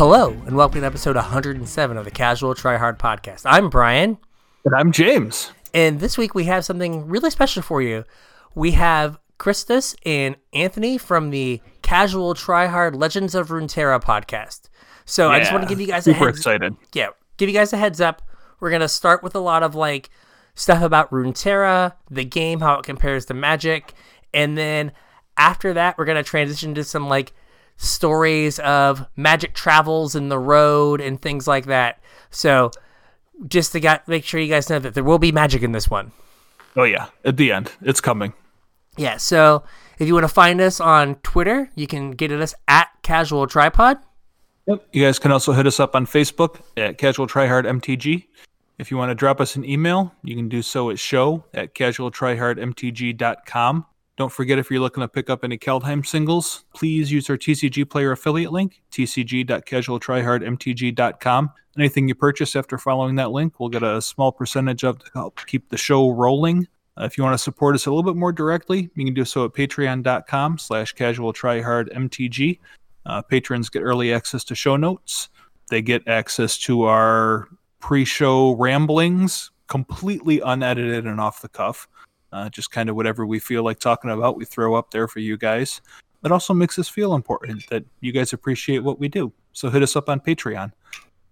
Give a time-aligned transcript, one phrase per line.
[0.00, 3.42] Hello, and welcome to episode 107 of the Casual Try Hard podcast.
[3.44, 4.16] I'm Brian,
[4.64, 5.52] And I'm James.
[5.74, 8.06] and this week we have something really special for you.
[8.54, 14.70] We have Christus and Anthony from the Casual Try Hard Legends of Runeterra podcast.
[15.04, 16.74] So I just want to give you guys a super heads excited.
[16.94, 18.22] yeah, give you guys a heads up.
[18.58, 20.08] We're gonna start with a lot of like
[20.54, 23.92] stuff about Runeterra, the game, how it compares to Magic,
[24.32, 24.92] and then
[25.36, 27.34] after that, we're gonna transition to some like
[27.80, 32.00] stories of Magic travels in the road and things like that.
[32.30, 32.70] So
[33.48, 35.88] just to got make sure you guys know that there will be magic in this
[35.88, 36.12] one.
[36.76, 38.34] Oh yeah, at the end, it's coming.
[38.96, 39.16] Yeah.
[39.16, 39.64] So
[39.98, 43.46] if you want to find us on Twitter, you can get at us at Casual
[43.46, 44.00] Tryhard.
[44.66, 44.86] Yep.
[44.92, 48.26] You guys can also hit us up on Facebook at Casual Tryhard MTG.
[48.78, 51.74] If you want to drop us an email, you can do so at show at
[51.74, 53.86] casualtryhardmtg.com.
[54.20, 57.88] Don't forget if you're looking to pick up any Kaldheim singles, please use our TCG
[57.88, 61.50] player affiliate link, tcg.casualtryhardmtg.com.
[61.78, 65.40] Anything you purchase after following that link, we'll get a small percentage of to help
[65.46, 66.68] keep the show rolling.
[66.98, 69.24] Uh, if you want to support us a little bit more directly, you can do
[69.24, 72.58] so at patreon.com slash casualtryhardmtg.
[73.06, 75.30] Uh, patrons get early access to show notes.
[75.70, 77.48] They get access to our
[77.78, 81.88] pre-show ramblings, completely unedited and off the cuff.
[82.32, 85.18] Uh, just kind of whatever we feel like talking about, we throw up there for
[85.18, 85.80] you guys.
[86.24, 89.32] It also makes us feel important that you guys appreciate what we do.
[89.52, 90.72] So hit us up on Patreon.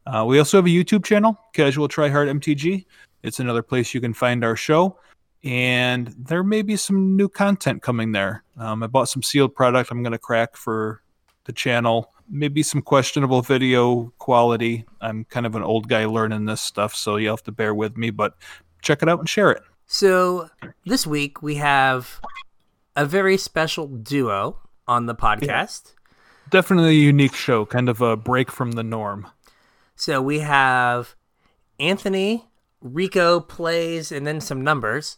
[0.07, 2.87] Uh, we also have a YouTube channel, Casual Tryhard MTG.
[3.23, 4.99] It's another place you can find our show,
[5.45, 8.45] and there may be some new content coming there.
[8.57, 11.03] Um, I bought some sealed product I'm going to crack for
[11.45, 12.15] the channel.
[12.31, 14.85] Maybe some questionable video quality.
[15.01, 17.97] I'm kind of an old guy learning this stuff, so you'll have to bear with
[17.97, 18.35] me, but
[18.81, 19.63] check it out and share it.
[19.91, 20.51] So
[20.85, 22.21] this week we have
[22.95, 25.95] a very special duo on the podcast.
[26.51, 29.29] Definitely a unique show, kind of a break from the norm.
[29.97, 31.15] So we have
[31.81, 32.45] Anthony,
[32.83, 35.17] Rico plays, and then some numbers,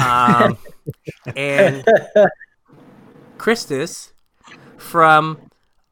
[0.00, 0.56] um,
[1.36, 1.84] and
[3.36, 4.14] Christus
[4.78, 5.38] from,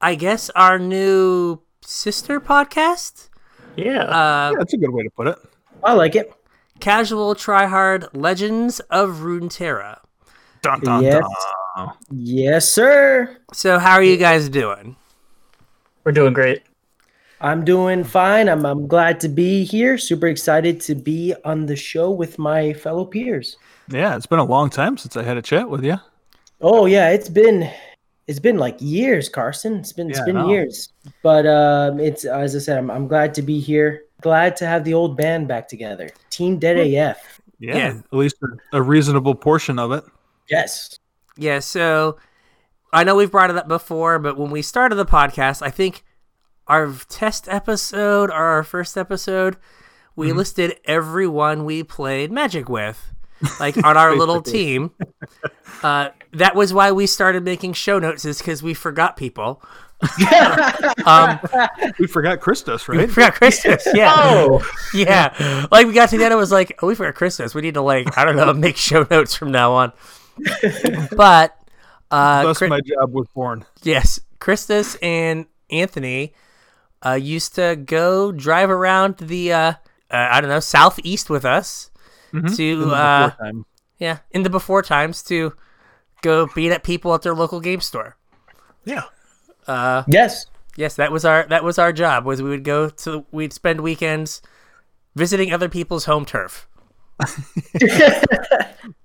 [0.01, 3.29] I guess, our new sister podcast,
[3.77, 4.05] Yeah.
[4.05, 5.37] uh, Yeah, that's a good way to put it.
[5.85, 6.33] I like it.
[6.81, 10.01] Casual Tryhard Legends of Runeterra.
[10.63, 11.25] Dun, dun, Yes.
[11.77, 11.91] dun.
[12.11, 13.37] Yes, sir.
[13.53, 14.97] So how are you guys doing?
[16.05, 16.63] We're doing great.
[17.41, 18.49] I'm doing fine.
[18.49, 19.99] I'm I'm glad to be here.
[19.99, 23.57] Super excited to be on the show with my fellow peers.
[23.89, 25.97] Yeah, it's been a long time since I had a chat with you.
[26.61, 27.71] Oh yeah, it's been
[28.27, 29.77] it's been like years, Carson.
[29.77, 30.49] It's been it's Yeah, I been know.
[30.51, 30.89] years.
[31.23, 34.05] But um it's as I said, I'm I'm glad to be here.
[34.27, 36.11] Glad to have the old band back together.
[36.31, 37.41] Team Dead AF.
[37.61, 38.01] Yeah, Yeah.
[38.13, 38.35] at least
[38.73, 40.03] a, a reasonable portion of it.
[40.51, 40.99] Yes.
[41.37, 42.17] Yeah, so
[42.93, 46.03] I know we've brought it up before, but when we started the podcast, I think
[46.67, 49.59] our test episode or our first episode,
[50.17, 53.15] we listed everyone we played Magic with,
[53.61, 54.91] like on our little team.
[55.85, 59.63] Uh, that was why we started making show notes, is because we forgot people.
[61.07, 61.39] Um,
[61.99, 63.11] We forgot Christus, we right?
[63.11, 63.87] forgot Christmas.
[63.95, 64.15] Yeah.
[64.19, 65.67] Oh, Yeah.
[65.71, 67.55] Like we got to the end, it was like, oh, we forgot Christmas.
[67.55, 69.93] We need to like, I don't know, make show notes from now on.
[71.17, 71.57] But
[72.11, 73.65] uh Thus, Chri- my job was born.
[73.83, 76.35] yes, Christus and Anthony
[77.05, 79.75] uh used to go drive around the uh, uh
[80.11, 81.91] I don't know, southeast with us
[82.33, 83.67] In to the uh before time.
[83.99, 85.55] yeah, in the before times to
[86.23, 88.17] go beat at people at their local game store.
[88.85, 89.05] Yeah.
[89.67, 90.47] Uh yes.
[90.77, 92.25] Yes, that was our that was our job.
[92.25, 94.43] Was we would go to we'd spend weekends
[95.15, 96.69] visiting other people's home turf,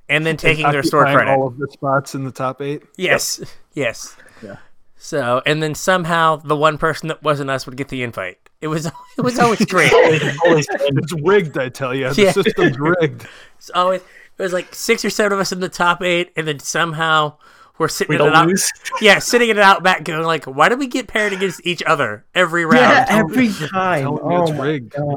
[0.10, 1.32] and then taking their store credit.
[1.32, 2.84] all of the spots in the top eight.
[2.98, 3.42] yes,
[3.74, 4.16] yes.
[4.44, 4.58] Yeah.
[4.98, 8.38] So, and then somehow the one person that wasn't us would get the invite.
[8.60, 8.86] It was
[9.18, 9.92] it was always great.
[9.94, 12.14] It's rigged, I tell you.
[12.14, 12.32] The Yeah.
[12.32, 13.28] system's rigged.
[13.58, 16.48] It's always it was like six or seven of us in the top eight, and
[16.48, 17.38] then somehow
[17.78, 18.52] we're sitting we in an out,
[19.02, 22.26] yeah, sitting in an outback, going like, why do we get paired against each other
[22.36, 22.82] every round?
[22.82, 24.08] Yeah, every time.
[24.08, 24.94] Oh it's my rigged.
[24.94, 25.16] God.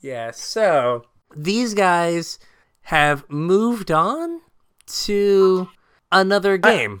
[0.00, 1.04] Yeah, so
[1.34, 2.38] these guys
[2.82, 4.40] have moved on
[4.86, 5.68] to
[6.12, 7.00] another game.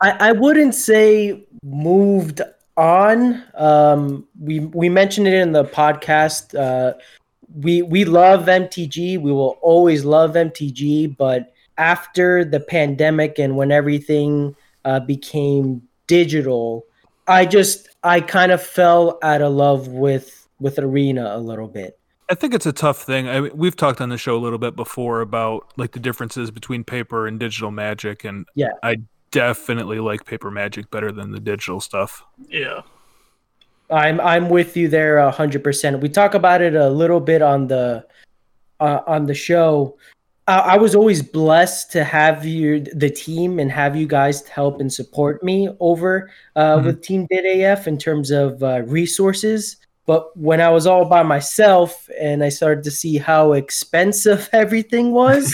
[0.00, 2.42] I, I wouldn't say moved
[2.76, 3.42] on.
[3.54, 6.58] Um, we we mentioned it in the podcast.
[6.58, 6.94] Uh,
[7.54, 9.18] we we love MTG.
[9.20, 11.16] We will always love MTG.
[11.16, 16.86] But after the pandemic and when everything uh, became digital,
[17.26, 21.98] I just I kind of fell out of love with with Arena a little bit.
[22.28, 23.28] I think it's a tough thing.
[23.28, 26.50] I mean, we've talked on the show a little bit before about like the differences
[26.50, 28.70] between paper and digital magic, and Yeah.
[28.82, 28.96] I
[29.30, 32.24] definitely like paper magic better than the digital stuff.
[32.48, 32.82] Yeah.
[33.90, 36.00] I'm I'm with you there a hundred percent.
[36.00, 38.04] We talk about it a little bit on the
[38.80, 39.96] uh, on the show.
[40.46, 44.80] I, I was always blessed to have you the team and have you guys help
[44.80, 46.84] and support me over uh, Mhm.
[46.84, 49.76] with Team Did AF in terms of uh, resources.
[50.06, 55.12] But when I was all by myself and I started to see how expensive everything
[55.12, 55.52] was,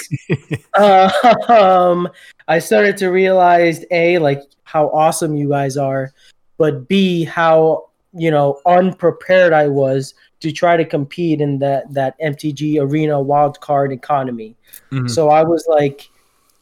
[0.75, 1.11] uh,
[1.49, 2.09] um,
[2.49, 6.13] I started to realize a like how awesome you guys are,
[6.59, 10.13] but b how you know unprepared I was
[10.43, 14.55] to try to compete in that that MTG arena wildcard economy.
[14.91, 15.09] Mhm.
[15.09, 16.09] So I was like,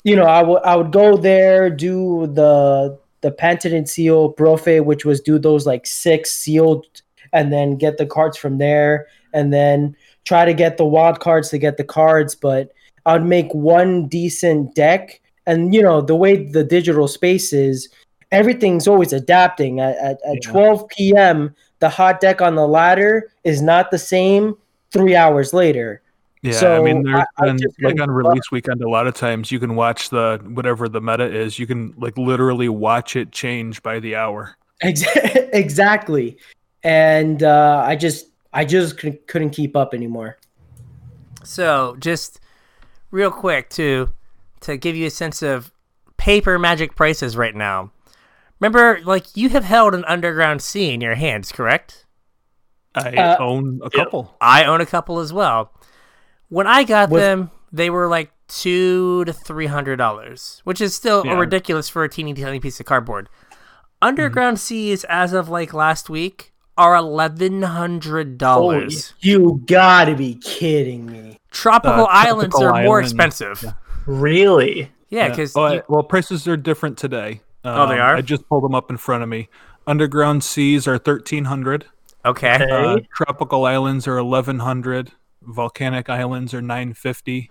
[0.04, 5.04] you know, I would I would go there do the the patented seal Brofe, which
[5.04, 6.86] was do those like six sealed,
[7.32, 9.94] and then get the cards from there, and then
[10.24, 12.34] try to get the wild cards to get the cards.
[12.34, 12.72] But
[13.06, 17.88] I'd make one decent deck, and you know the way the digital space is,
[18.32, 19.80] everything's always adapting.
[19.80, 20.50] At at, at Yeah.
[20.52, 24.56] 12 p.m., the hot deck on the ladder is not the same
[24.92, 26.02] three hours later.
[26.42, 29.14] Yeah, I mean, there's I- I been just like on release weekend, a lot of
[29.14, 31.58] times you can watch the whatever the meta is.
[31.58, 34.56] You can like literally watch it change by the hour.
[34.80, 35.04] Ex-
[35.52, 36.38] exactly
[36.82, 40.38] and uh, i just i just couldn't, couldn't keep up anymore
[41.44, 42.40] So, just
[43.10, 44.08] real quick to
[44.60, 45.70] to give you a sense of
[46.16, 47.90] paper magic prices right now.
[48.60, 52.06] Remember, like you have held an underground sea in your hands, correct?
[52.94, 54.04] I Uh, own a yeah.
[54.04, 54.36] couple.
[54.40, 55.72] I own a couple as well.
[56.48, 60.94] When I got Was- them, they were like two to three hundred dollars, which is
[60.94, 61.38] still Yeah.
[61.38, 63.28] ridiculous for a teeny tiny piece of cardboard.
[64.02, 69.14] Underground seas, as of like last week, are eleven hundred dollars.
[69.20, 73.62] you gotta be kidding me Tropical Uh, islands tropical are more expensive.
[73.62, 73.72] yeah.
[74.06, 74.90] Really?
[75.10, 77.40] Yeah, because oh, I- well, prices are different today.
[77.64, 78.16] Oh, they Um, are?
[78.16, 79.48] I just pulled them up in front of me.
[79.86, 81.86] Underground seas are thirteen hundred.
[82.24, 82.70] okay, Okay.
[82.70, 85.12] Uh, tropical islands are eleven hundred.
[85.42, 87.50] Volcanic islands are nine fifty.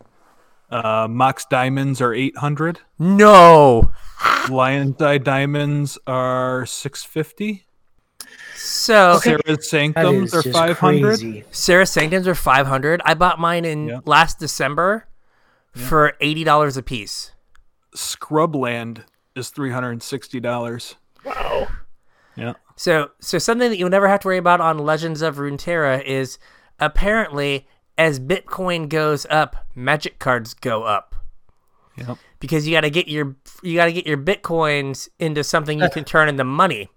[0.71, 2.79] Uh, Mox diamonds are eight hundred.
[2.99, 3.91] no.
[4.49, 7.65] Lion's eye diamonds are six fifty.
[8.55, 11.19] So Serra's that sanctums are five hundred.
[11.19, 11.43] crazy.
[11.51, 13.01] Serra Sanctums are five hundred.
[13.05, 13.99] I bought mine in Yeah.
[14.05, 15.07] last December
[15.73, 17.31] for eighty dollars a piece.
[17.95, 19.03] Scrubland
[19.39, 20.95] is three hundred and sixty dollars.
[21.25, 21.67] Wow.
[22.35, 22.53] Yeah.
[22.75, 26.37] So, so something that you'll never have to worry about on Legends of Runeterra is
[26.79, 31.15] apparently as Bitcoin goes up, Magic cards go up
[31.97, 32.17] Yep.
[32.39, 35.89] because you got to get your you got to get your bitcoins into something you
[35.89, 36.89] can turn into money.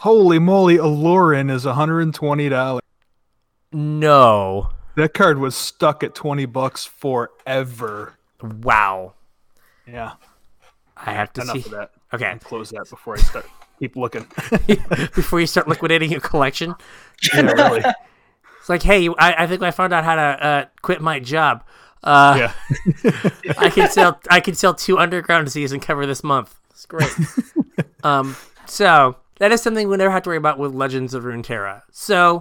[0.00, 2.82] Holy moly, Aluren is one hundred and twenty dollars.
[3.72, 8.18] No, That card was stuck at twenty bucks forever.
[8.42, 9.14] wow.
[9.86, 10.12] Yeah.
[11.04, 11.64] I have to Enough see.
[11.64, 11.90] of that.
[12.14, 13.46] Okay, Close that before I start.
[13.78, 14.26] Keep looking.
[15.14, 16.74] before you start liquidating your collection,
[17.34, 17.80] yeah, really.
[18.60, 21.64] it's like, hey, I, I think I found out how to uh, quit my job.
[22.04, 22.52] Uh, Yeah.
[23.58, 26.54] I can sell I can sell two underground seas and cover this month.
[26.70, 27.12] It's great.
[28.04, 31.82] um, so that is something we never have to worry about with Legends of Runeterra.
[31.90, 32.38] So,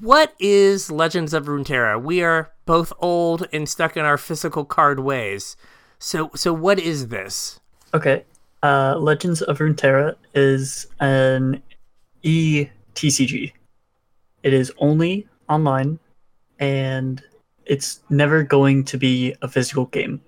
[0.00, 2.00] what is Legends of Runeterra?
[2.00, 5.56] We are both old and stuck in our physical card ways.
[5.98, 7.57] So, so what is this?
[7.94, 8.24] Okay.
[8.62, 11.62] Uh, Legends of Runeterra is an
[12.24, 13.52] ETCG.
[14.42, 15.98] It is only online,
[16.58, 17.22] and
[17.66, 20.20] it's never going to be a physical game.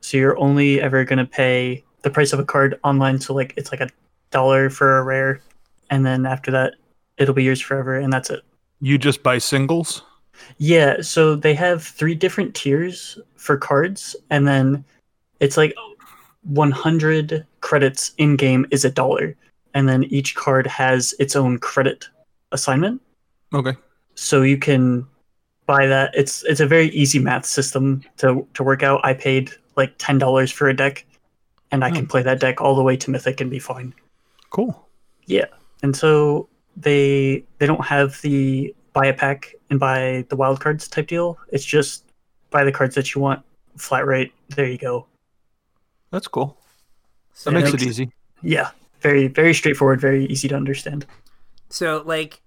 [0.00, 3.20] So you're only ever going to pay the price of a card online.
[3.20, 3.88] So like it's like a
[4.30, 5.40] dollar for a rare,
[5.90, 6.74] and then after that,
[7.16, 8.42] it'll be yours forever, and that's it.
[8.80, 10.02] You just buy singles?
[10.58, 14.84] Yeah, so they have three different tiers for cards, and then
[15.40, 15.74] it's like
[16.48, 19.36] 100 credits in game is a dollar,
[19.74, 22.08] and then each card has its own credit
[22.52, 23.00] assignment.
[23.54, 23.76] Okay.
[24.14, 25.06] So you can
[25.66, 26.10] buy that.
[26.14, 29.00] It's it's a very easy math system to to work out.
[29.04, 31.04] I paid like ten dollars for a deck,
[31.70, 32.10] and I can hmm.
[32.10, 33.94] play that deck all the way to Mythic and be fine.
[34.50, 34.88] Cool.
[35.26, 35.46] Yeah,
[35.82, 40.88] and so they they don't have the buy a pack and buy the wild cards
[40.88, 41.38] type deal.
[41.52, 42.04] It's just
[42.50, 43.42] buy the cards that you want,
[43.76, 44.32] flat rate.
[44.48, 45.06] There you go.
[46.10, 46.56] That's cool.
[47.34, 48.12] So, That makes makes- it easy.
[48.42, 51.06] Yeah, very very straightforward, very easy to understand.
[51.70, 52.40] so like,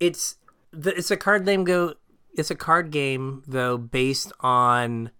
[0.00, 0.36] it's
[0.72, 1.94] the, it's a card name go.
[2.34, 5.10] It's a card game though based on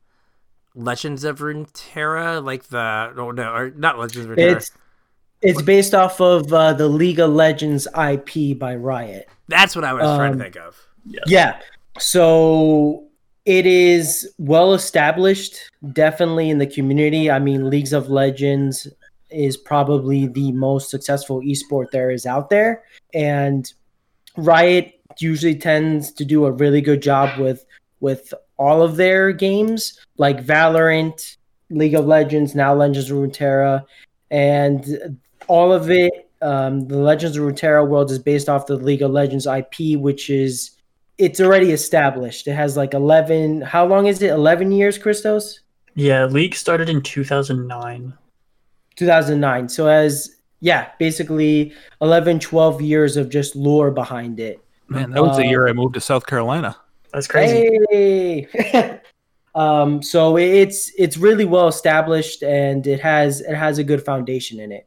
[0.74, 4.56] Legends of Runeterra, like the oh no, or not Legends of Runeterra.
[4.56, 4.70] It's
[5.42, 9.28] it's based off of uh, the League of Legends IP by Riot.
[9.48, 10.76] That's what I was trying Um, to think of.
[11.26, 11.60] Yeah.
[11.98, 13.04] So
[13.44, 15.56] it is well established,
[15.92, 17.30] definitely in the community.
[17.30, 18.86] I mean, Leagues of Legends
[19.30, 22.82] is probably the most successful esport there is out there.
[23.14, 23.72] And
[24.36, 27.64] Riot usually tends to do a really good job with
[28.00, 31.36] with all of their games, like Valorant,
[31.70, 33.84] League of Legends, now Legends of Runeterra,
[34.30, 35.18] and
[35.48, 36.28] all of it.
[36.42, 40.30] Um, the Legends of Runeterra world is based off the League of Legends IP, which
[40.30, 40.70] is
[41.20, 42.48] it's already established.
[42.48, 43.60] It has like eleven.
[43.60, 44.30] How long is it?
[44.30, 45.60] Eleven years, Christos.
[45.94, 48.14] Yeah, League started in 2009.
[48.96, 49.68] 2009.
[49.68, 54.62] So as yeah, basically 11, 12 years of just lore behind it.
[54.88, 56.76] Man, that was the Uh, year I moved to South Carolina.
[57.12, 57.78] That's crazy.
[57.90, 59.00] Hey.
[59.54, 64.60] um, so it's it's really well established and it has it has a good foundation
[64.60, 64.86] in it.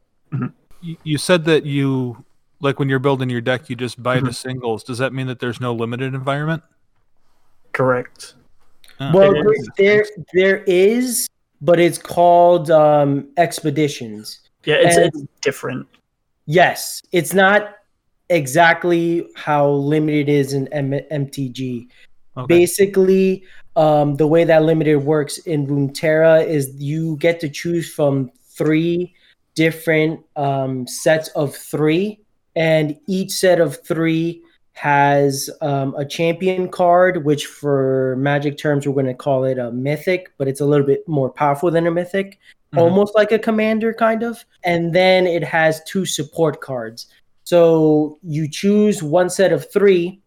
[0.80, 2.24] You, you said that you
[2.64, 4.34] like when you're building your deck, you just buy the Mhm.
[4.34, 4.82] singles.
[4.82, 6.62] Does that mean that there's no limited environment?
[7.72, 8.34] Correct.
[9.00, 9.10] Oh.
[9.12, 9.68] Well, It there, is.
[9.76, 11.28] there there is,
[11.60, 14.40] but it's called um, expeditions.
[14.64, 15.86] Yeah, it's, And- it's different.
[16.46, 17.76] Yes, it's not
[18.30, 21.88] exactly how limited is in M- MTG.
[22.36, 22.46] Okay.
[22.46, 23.44] Basically,
[23.76, 29.14] um, the way that limited works in Runeterra is you get to choose from three
[29.54, 32.20] different um, sets of three,
[32.56, 34.42] and each set of three
[34.72, 39.70] has um, a champion card, which for magic terms we're going to call it a
[39.70, 42.38] mythic, but it's a little bit more powerful than a mythic,
[42.72, 42.80] Mhm.
[42.80, 44.44] almost like a commander kind of.
[44.64, 47.06] And then it has two support cards.
[47.44, 50.20] So you choose one set of three,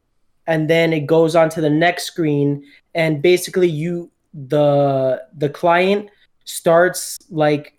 [0.46, 2.64] and then it goes on to the next screen,
[2.96, 4.10] and basically you
[4.48, 6.10] the the client
[6.46, 7.74] starts like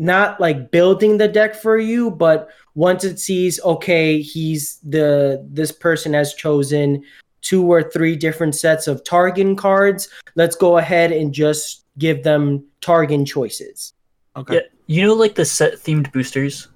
[0.00, 5.70] not like building the deck for you, but once it sees okay, he's the this
[5.70, 7.04] person has chosen
[7.42, 10.08] two or three different sets of target cards.
[10.36, 13.92] Let's go ahead and just give them target choices.
[14.36, 14.54] Okay.
[14.54, 16.68] Yeah, you know, like the set themed boosters.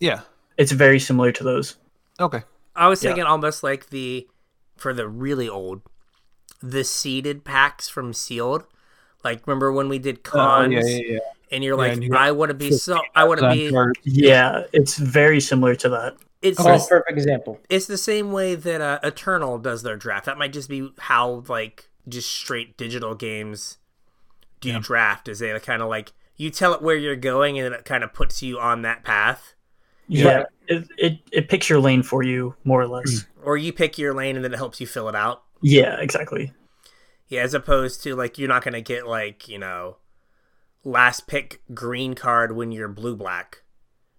[0.00, 0.22] Yeah.
[0.56, 1.76] It's very similar to those.
[2.20, 2.42] Okay.
[2.74, 3.10] I was Yeah.
[3.10, 4.26] thinking almost like the
[4.76, 5.82] for the really old,
[6.62, 8.64] the seeded packs from Sealed.
[9.22, 11.18] Like remember when we did cons, Oh, yeah, yeah, yeah.
[11.52, 13.46] And you're Yeah, like, and you got I want to be so, I want to
[13.46, 13.70] On be.
[14.04, 16.16] Yeah, it's very similar to that.
[16.42, 17.60] It's Oh, the, perfect example.
[17.70, 20.26] it's the same way that uh, Eternal does their draft.
[20.26, 23.78] That might just be how like just straight digital games
[24.60, 24.78] do Yeah.
[24.80, 25.28] draft.
[25.28, 28.04] Is they kind of like you tell it where you're going, and then it kind
[28.04, 29.54] of puts you on that path,
[30.08, 33.26] Yeah, it, it it picks your lane for you more or less.
[33.42, 35.42] or you pick your lane, and then it helps you fill it out.
[35.62, 36.52] Yeah, exactly.
[37.28, 39.96] Yeah, as opposed to like you're not gonna get like you know
[40.84, 43.62] last pick green card when you're blue black,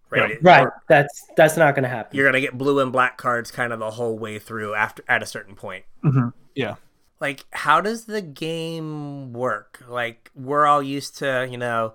[0.09, 0.31] right?
[0.31, 0.35] Yeah.
[0.41, 0.61] Right.
[0.63, 2.15] or That's that's not going to happen.
[2.17, 5.21] You're gonna get blue and black cards kind of the whole way through after at
[5.23, 5.85] a certain point.
[6.01, 6.75] hmm Yeah.
[7.19, 9.81] Like, how does the game work?
[9.87, 11.93] Like, we're all used to you know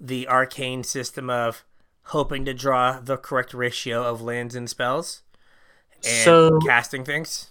[0.00, 1.64] the arcane system of
[2.06, 5.22] hoping to draw the correct ratio of lands and spells
[6.04, 7.48] and So- casting things.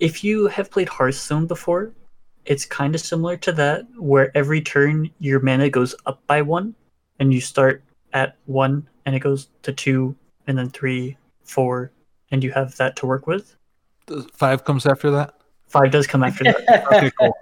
[0.00, 1.92] If you have played Hearthstone before,
[2.46, 6.74] it's kind of similar to that, where every turn your mana goes up by one,
[7.18, 11.90] and you start at one, and it goes to two, and then three, four,
[12.30, 13.56] and you have that to work with.
[14.06, 15.34] The five comes after that.
[15.68, 16.86] Five does come after that.
[16.94, 17.36] Okay, cool.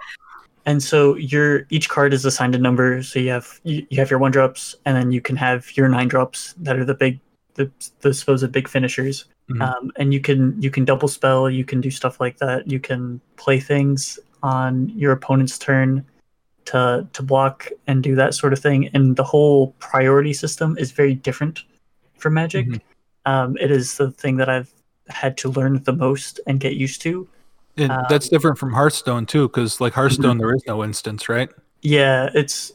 [0.67, 4.09] and so your each card is assigned a number so you have you, you have
[4.11, 7.21] your one drops and then you can have your nine drops that are the big
[7.55, 7.71] the,
[8.01, 9.61] the supposed big finishers Mhm.
[9.61, 12.81] um, and you can you can double spell you can do stuff like that you
[12.81, 16.05] can play things on your opponent's turn
[16.67, 20.93] to to block and do that sort of thing and the whole priority system is
[20.93, 21.65] very different
[22.19, 22.81] for magic Mhm.
[23.27, 24.71] um, it is the thing that i've
[25.09, 27.27] had to learn the most and get used to
[27.77, 30.01] And Um, that's different from Hearthstone too, because like Mm-hmm.
[30.01, 31.51] Hearthstone, there is no instance, right?
[31.83, 32.73] Yeah, it's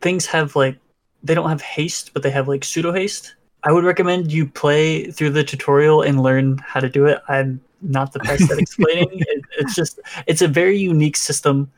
[0.00, 0.76] things have like
[1.24, 3.34] they don't have haste, but they have like pseudo haste.
[3.64, 7.18] I would recommend you play through the tutorial and learn how to do it.
[7.28, 9.08] I'm not the best at explaining.
[9.12, 11.70] it, it's just it's a very unique system,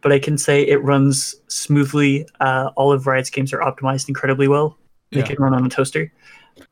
[0.00, 2.26] but I can say it runs smoothly.
[2.40, 4.76] Uh, all of Riot's games are optimized incredibly well.
[5.12, 5.26] They Yeah.
[5.26, 6.12] can run on a toaster.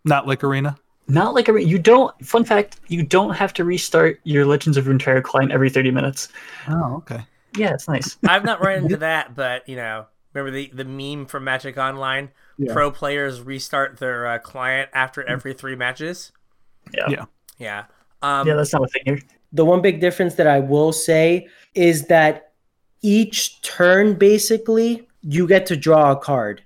[0.05, 0.77] Not like Arena.
[1.09, 2.13] Not like a re- you don't.
[2.25, 6.29] Fun fact: you don't have to restart your Legends of Runeterra client every 30 minutes.
[6.69, 7.25] Oh, okay.
[7.57, 8.17] Yeah, it's nice.
[8.29, 12.31] I've not run into that, but you know, remember the the meme from Magic Online?
[12.59, 12.73] Yeah.
[12.73, 16.31] Pro players restart their uh, client after every three matches.
[16.95, 17.25] Yeah, Yeah.
[17.59, 17.85] Yeah.
[18.23, 19.19] Um, yeah, that's not a thing here.
[19.53, 22.53] the one big difference that I will say is that
[23.03, 26.63] each turn basically you get to draw a card.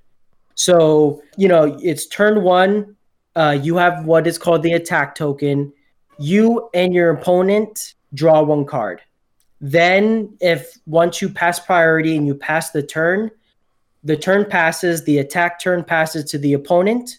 [0.55, 2.97] So, you know, it's turn one,
[3.35, 5.73] uh, you have what is called the attack token.
[6.19, 9.03] You and your opponent draw one card.
[9.61, 13.31] Then, if once you pass priority and you pass the turn,
[14.05, 17.19] the turn passes, the attack turn passes to the opponent.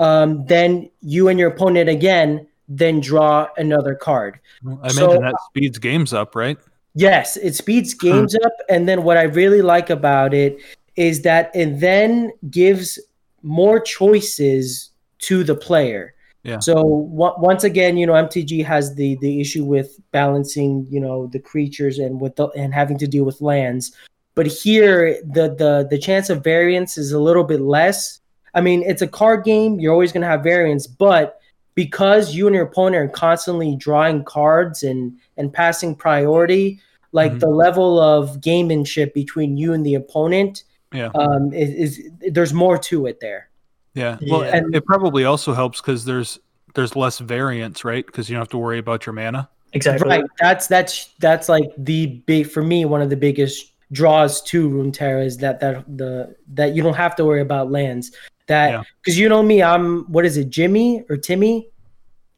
[0.00, 4.40] Um, then you and your opponent again then draw another card.
[4.82, 6.58] I So- imagine that speeds games up, right?
[6.94, 8.06] Yes, it speeds hmm.
[8.06, 8.52] games up.
[8.68, 10.58] And then what I really like about it
[10.96, 12.98] is that it then gives
[13.42, 16.14] more choices to the player.
[16.44, 16.58] Yeah.
[16.58, 21.26] So w- once again, you know, MTG has the the issue with balancing, you know,
[21.26, 23.96] the creatures and with the, and having to deal with lands.
[24.34, 28.20] But here, the the the chance of variance is a little bit less.
[28.54, 29.80] I mean, it's a card game.
[29.80, 31.40] You're always going to have variance, but
[31.74, 36.80] because you and your opponent are constantly drawing cards and and passing priority,
[37.12, 37.40] like Mhm.
[37.40, 41.10] the level of gamemanship between you and the opponent, Yeah.
[41.14, 43.48] um, is, is there's more to it there.
[43.94, 44.18] Yeah.
[44.28, 44.56] Well, Yeah.
[44.56, 46.38] and it probably also helps because there's
[46.74, 48.04] there's less variance, right?
[48.04, 49.48] Because you don't have to worry about your mana.
[49.74, 50.08] Exactly.
[50.08, 50.24] Right.
[50.40, 55.24] That's that's that's like the big for me one of the biggest draws to Runeterra
[55.24, 58.10] is that that the that you don't have to worry about lands.
[58.46, 58.82] That Yeah.
[59.02, 61.68] because you know me, I'm what is it, Jimmy or Timmy,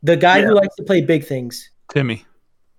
[0.02, 0.46] the guy Yeah.
[0.46, 1.70] who likes to play big things.
[1.92, 2.24] Timmy.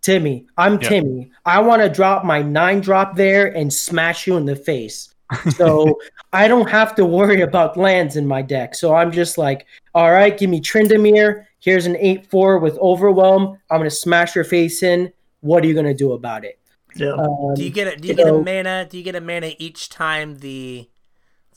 [0.02, 0.90] Timmy, I'm Yeah.
[0.90, 1.32] Timmy.
[1.46, 5.14] I want to drop my nine drop there and smash you in the face.
[5.58, 5.98] So
[6.34, 8.76] I don't have to worry about lands in my deck.
[8.76, 11.44] So I'm just like, all right, give me Tryndamere.
[11.60, 13.58] Here's an 8 4 with Overwhelm.
[13.70, 15.12] I'm going to smash your face in.
[15.42, 16.58] What are you going to do about it?
[16.96, 17.12] yeah.
[17.12, 18.88] Um, Do you get a do you you get a mana?
[18.90, 20.88] Do you get a mana each time the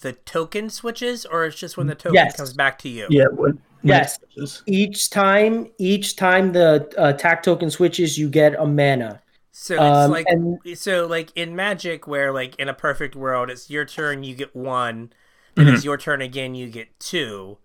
[0.01, 2.33] the token switches, or it's just when the token Yes.
[2.33, 3.11] comes back to you?
[3.11, 3.27] yeah.
[3.33, 4.19] When, when Yes.
[4.19, 4.65] switches.
[4.67, 9.23] each time, each time the uh, attack token switches, you get a mana.
[9.53, 13.51] So it's Um, like and so like in Magic, where like in a perfect world,
[13.51, 15.13] it's your turn, you get one,
[15.59, 15.69] and Mm-hmm.
[15.69, 17.59] it's your turn again, you get two.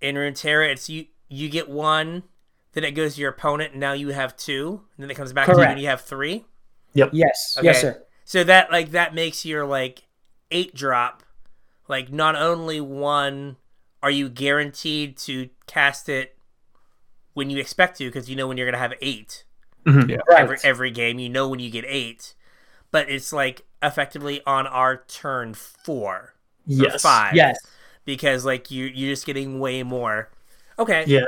[0.00, 2.24] In Runeterra, it's you you get one,
[2.74, 5.32] then it goes to your opponent, and now you have two, and then it comes
[5.32, 6.46] back to you, and you have three.
[6.94, 7.12] Yep.
[7.12, 7.64] yes, Okay.
[7.64, 8.02] yes, sir.
[8.24, 10.04] So that like that makes your like
[10.50, 11.22] eight drop
[11.92, 13.56] like not only one
[14.02, 16.36] are you guaranteed to cast it
[17.34, 19.44] when you expect to because you know when you're gonna have eight
[19.86, 20.08] Mhm.
[20.10, 20.16] Yeah.
[20.28, 20.40] Right.
[20.40, 22.34] every every game you know when you get eight
[22.90, 26.34] but it's like effectively on our turn four
[26.66, 27.02] Yes.
[27.02, 27.58] five Yes.
[28.04, 30.30] because like you you're just getting way more
[30.78, 31.26] okay Yeah.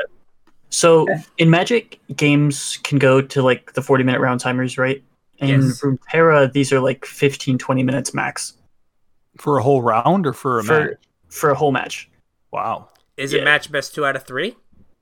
[0.71, 1.07] So
[1.39, 5.01] in Magic, games can go to like the 40 minute round timers, right?
[5.39, 5.81] In Yes.
[5.83, 8.55] Runeterra, these are like 15, 20 minutes max
[9.39, 10.69] For a whole round or for a match?
[10.69, 12.09] for, for a whole match.
[12.53, 12.89] Wow.
[13.17, 13.41] is Yeah.
[13.41, 14.57] it match best two out of three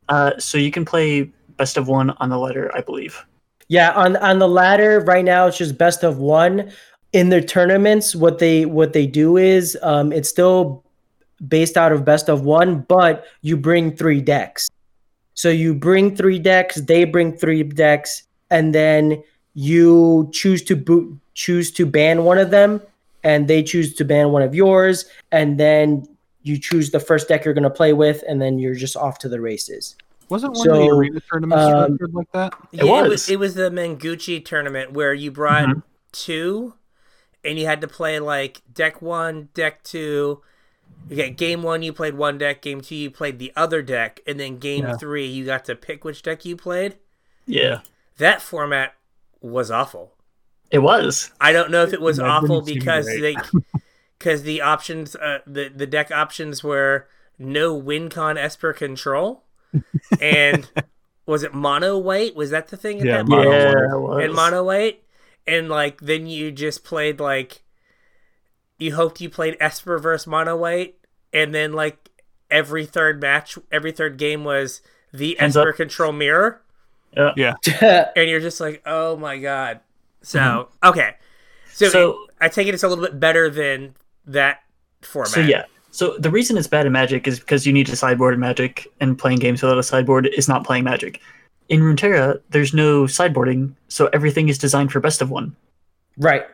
[0.08, 3.24] Uh, so you can play best of one on the ladder, I believe.
[3.68, 6.72] Yeah, on on the ladder right now it's just best of one.
[7.12, 10.84] In their tournaments, what they what they do is um, it's still
[11.48, 14.68] based out of best of one, but you bring three decks.
[15.34, 19.22] So you bring three decks, they bring three decks, and then
[19.54, 22.80] you choose to boot choose to ban one of them,
[23.24, 26.06] and they choose to ban one of yours, and then
[26.42, 29.28] you choose the first deck you're gonna play with, and then you're just off to
[29.28, 29.96] the races.
[30.28, 32.54] Wasn't one of the arena tournaments um, like that?
[32.72, 33.30] It Yeah, it was was.
[33.30, 35.82] it was the Menguchi tournament where you brought Mhm.
[36.12, 36.74] two,
[37.44, 40.42] and you had to play like deck one, deck two.
[41.10, 44.40] Okay, game one you played one deck, game two you played the other deck, and
[44.40, 44.96] then game Yeah.
[44.96, 46.96] three you got to pick which deck you played.
[47.46, 47.80] Yeah.
[48.16, 48.94] That format
[49.42, 50.12] was awful.
[50.72, 51.30] It was.
[51.40, 53.20] I don't know if it was That awful didn't because great.
[53.20, 53.36] they
[54.18, 57.06] because the options uh, the the deck options were
[57.38, 59.44] no WinCon Esper control
[60.20, 60.68] and
[61.26, 62.34] was it mono white?
[62.34, 63.00] Was that the thing?
[63.00, 63.94] at Yeah, that Mono yeah, white.
[64.00, 64.24] was.
[64.24, 65.02] and mono white,
[65.46, 67.62] and like then you just played like
[68.78, 70.96] you hoped you played Esper versus mono white,
[71.32, 72.10] and then like
[72.50, 74.82] every third match, every third game was
[75.12, 75.76] the Hands Esper up.
[75.76, 76.62] control mirror,
[77.36, 77.54] Yeah.
[78.16, 79.80] and you're just like, oh my god.
[80.22, 81.14] So okay,
[81.72, 83.94] so, So- I take it it's a little bit better than
[84.26, 84.60] that
[85.02, 85.32] format.
[85.32, 85.64] So yeah.
[85.90, 88.86] So the reason it's bad in Magic is because you need to sideboard in Magic,
[89.00, 91.20] and playing games without a sideboard is not playing Magic.
[91.68, 95.54] In Runeterra, there's no sideboarding, so everything is designed for best of one.
[96.16, 96.46] right.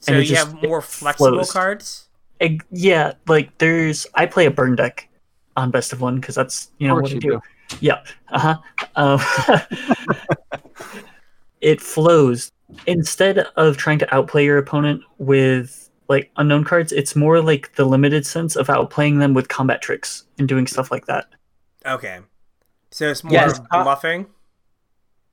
[0.00, 1.52] so and it you just- have more flexible flows.
[1.52, 2.08] cards.
[2.40, 5.08] Eg- yeah, like there's I play a burn deck
[5.56, 7.40] on best of one because that's you know what course I you do.
[7.80, 8.02] Yeah.
[8.30, 8.56] Uh-huh.
[8.96, 9.60] Uh,
[11.60, 12.50] it flows.
[12.86, 17.84] Instead of trying to outplay your opponent with like unknown cards, it's more like the
[17.84, 21.26] limited sense of outplaying them with combat tricks and doing stuff like that.
[21.86, 22.18] Okay,
[22.90, 24.26] so it's more Yes, bluffing.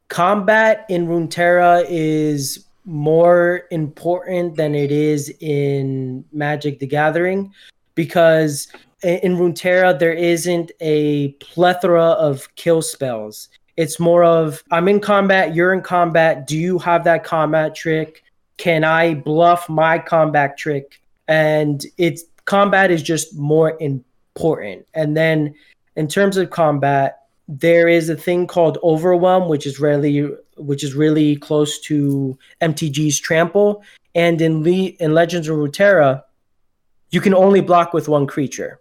[0.09, 7.51] combat in Runeterra is more important than it is in Magic the Gathering
[7.95, 8.67] because
[9.03, 13.49] i- in Runeterra there isn't a plethora of kill spells.
[13.77, 16.47] It's more of I'm in combat, you're in combat.
[16.47, 18.23] Do you have that combat trick?
[18.57, 20.99] Can I bluff my combat trick?
[21.27, 24.87] And it's combat is just more important.
[24.95, 25.53] And then
[25.95, 30.95] in terms of combat, there is a thing called overwhelm, which is really which is
[30.95, 33.83] really close to MTG's trample,
[34.15, 36.23] and in Le- in Legends of Runeterra,
[37.11, 38.79] you can only block with one creature.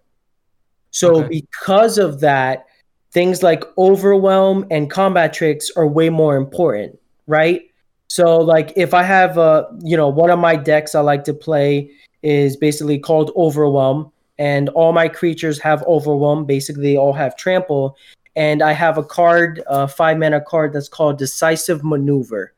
[0.90, 1.28] So Okay.
[1.28, 2.65] because of that,
[3.16, 7.62] things like overwhelm and combat tricks are way more important, right?
[8.08, 11.32] So like if I have a you know one of my decks I like to
[11.32, 11.90] play
[12.22, 17.96] is basically called overwhelm and all my creatures have overwhelm basically they all have trample
[18.36, 22.52] and I have a card a 5 mana card that's called decisive maneuver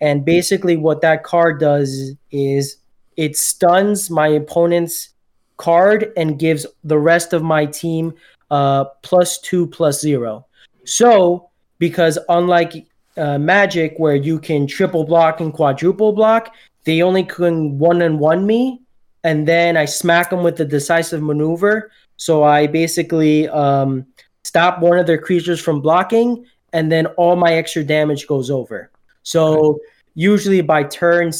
[0.00, 2.78] and basically what that card does is
[3.18, 5.10] it stuns my opponent's
[5.58, 8.14] card and gives the rest of my team
[8.50, 10.44] uh plus 2 plus 0
[10.84, 17.24] so because unlike uh, magic where you can triple block and quadruple block they only
[17.24, 18.80] can one and one me
[19.24, 21.90] and then i smack them with the decisive maneuver.
[22.16, 24.06] So i basically um,
[24.44, 28.90] stop one of their creatures from blocking and then all my extra damage goes over.
[29.22, 29.80] So
[30.14, 31.30] usually by turn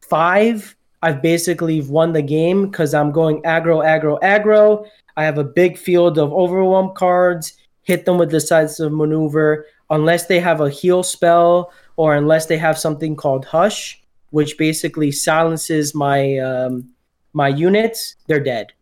[0.00, 4.84] five i've basically won the game because i'm going aggro aggro aggro
[5.20, 10.40] i have a big field of overwhelm cards hit them with decisive maneuver unless they
[10.40, 16.38] have a heal spell or unless they have something called hush which basically silences my
[16.38, 16.88] um,
[17.32, 18.72] my units they're dead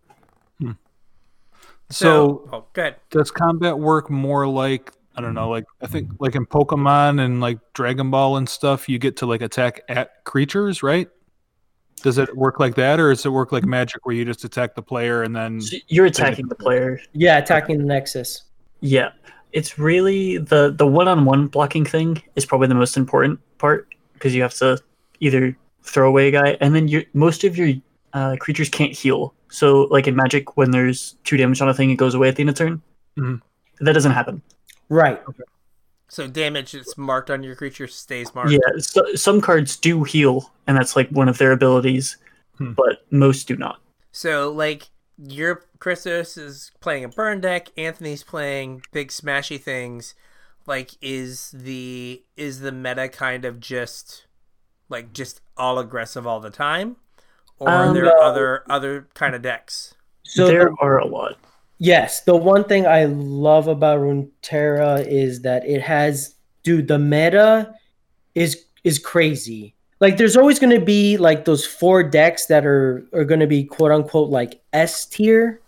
[1.91, 2.97] So, oh, good.
[3.11, 7.41] does combat work more like I don't know, like I think like in Pokemon and
[7.41, 11.09] like Dragon Ball and stuff, you get to like attack at creatures, right?
[11.99, 14.75] Does it work like that, or does it work like Magic, where you just attack
[14.75, 15.61] the player and then?
[15.61, 17.01] So you're attacking the player.
[17.13, 18.43] yeah attacking the nexus
[18.81, 19.11] Yeah,
[19.53, 24.43] it's really the the one-on-one blocking thing is probably the most important part because you
[24.43, 24.79] have to
[25.21, 27.73] either throw away a guy, and then your most of your
[28.13, 29.35] uh, creatures can't heal.
[29.51, 32.37] So, like in Magic, when there's two damage on a thing, it goes away at
[32.37, 32.83] the end of turn.
[33.19, 33.41] Mhm.
[33.81, 34.43] That doesn't happen.
[34.91, 35.21] right
[36.09, 38.51] So damage that's marked on your creature stays marked.
[38.51, 42.17] Yeah, so, some cards do heal, and that's like one of their abilities,
[42.57, 42.73] Hmm.
[42.73, 43.81] but most do not.
[44.11, 50.15] So like your Christos is playing a burn deck, Anthony's playing big smashy things.
[50.67, 54.25] Like is the is the meta kind of just
[54.89, 56.97] like just all aggressive all the time?
[57.59, 58.21] Or are Um, there no.
[58.23, 59.95] other other kind of decks?
[60.25, 61.37] so there the- are a lot.
[61.79, 67.73] Yes, the one thing I love about Runeterra is that it has, dude, the meta
[68.35, 69.75] is is crazy.
[70.01, 73.47] Like, there's always going to be like those four decks that are are going to
[73.47, 75.61] be quote unquote like S tier,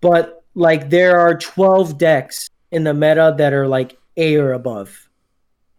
[0.00, 5.08] but like there are 12 decks in the meta that are like A or above,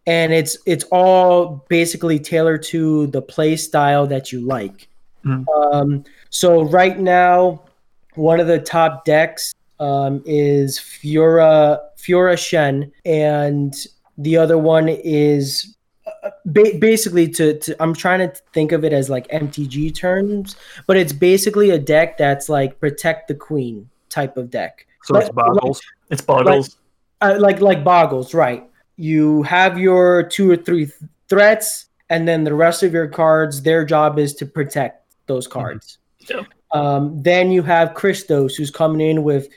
[0.07, 4.87] and it's it's all basically tailored to the play style that you like.
[5.25, 5.45] Mhm.
[5.73, 7.61] Um, so right now,
[8.15, 13.73] one of the top decks um, is Fiora Fiora Shen, and
[14.17, 15.75] the other one is
[16.23, 17.75] uh, ba- basically to, to.
[17.81, 20.55] I'm trying to think of it as like MTG terms,
[20.87, 24.85] but it's basically a deck that's like protect the queen type of deck.
[25.03, 25.35] So it's Like-
[26.09, 26.77] It's boggles.
[27.21, 28.63] Uh, like like boggles, right?
[28.97, 33.61] You have your two or three th- threats, and then the rest of your cards,
[33.61, 35.97] their job is to protect those cards.
[36.29, 36.43] Yeah.
[36.71, 39.47] Um, then you have Christos, who's coming in with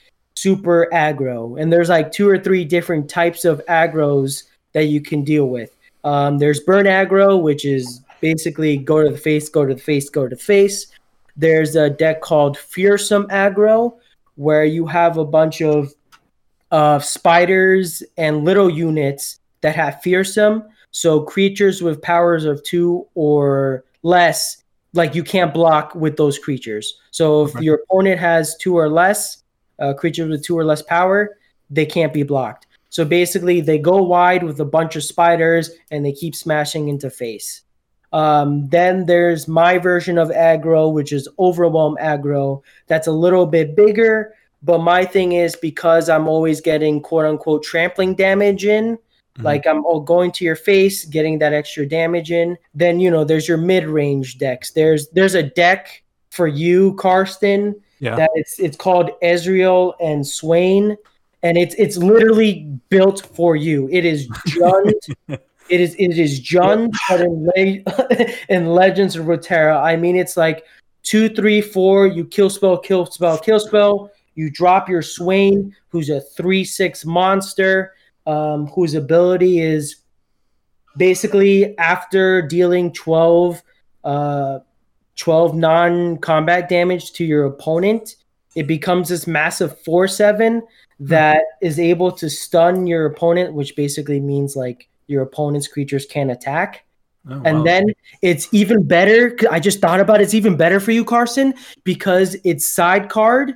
[0.40, 5.24] super aggro, and there's like two or three different types of aggros that you can
[5.24, 5.76] deal with.
[6.04, 10.08] Um, there's burn aggro, which is basically go to the face, go to the face,
[10.08, 10.86] go to the face.
[11.36, 13.96] There's a deck called Fearsome Aggro,
[14.36, 15.92] where you have a bunch of
[16.70, 20.64] uh, spiders and little units that have fearsome.
[20.90, 24.62] So creatures with powers of two or less,
[24.94, 26.98] like you can't block with those creatures.
[27.10, 29.44] So if your opponent has two or less,
[29.78, 31.36] uh, creatures with two or less power,
[31.70, 32.66] they can't be blocked.
[32.90, 37.10] So basically, they go wide with a bunch of spiders and they keep smashing into
[37.10, 37.62] face.
[38.12, 42.62] Um, then there's my version of aggro, which is overwhelm aggro.
[42.86, 47.62] That's a little bit bigger, but my thing is because I'm always getting quote unquote
[47.62, 48.96] trampling damage in,
[49.38, 49.44] Mhm.
[49.44, 52.56] like I'm all going to your face, getting that extra damage in.
[52.74, 54.70] Then you know there's your mid range decks.
[54.70, 58.16] There's there's a deck for you, Karsten, Yeah.
[58.16, 60.96] that it's it's called Ezreal and Swain,
[61.42, 63.88] and it's it's literally built for you.
[63.90, 64.92] It is Jund.
[65.28, 70.36] it is it is Jund, but in, Le- in Legends of Runeterra, I mean it's
[70.36, 70.64] like
[71.02, 72.06] two, three, four.
[72.06, 74.10] You kill spell, kill spell, kill spell.
[74.34, 77.94] You drop your Swain, who's a three six monster,
[78.26, 79.96] um, whose ability is
[80.96, 83.62] basically after dealing twelve.
[84.04, 84.60] Uh,
[85.18, 88.16] 12 non-combat damage to your opponent
[88.58, 90.62] it becomes this massive four seven
[90.98, 96.32] that is able to stun your opponent, which basically means like your opponent's creatures can't
[96.32, 96.84] attack.
[97.30, 97.64] Oh, And wow.
[97.64, 97.86] then
[98.20, 99.36] it's even better.
[99.48, 101.54] I just thought about it, it's even better for you, Carson,
[101.84, 103.54] because its side card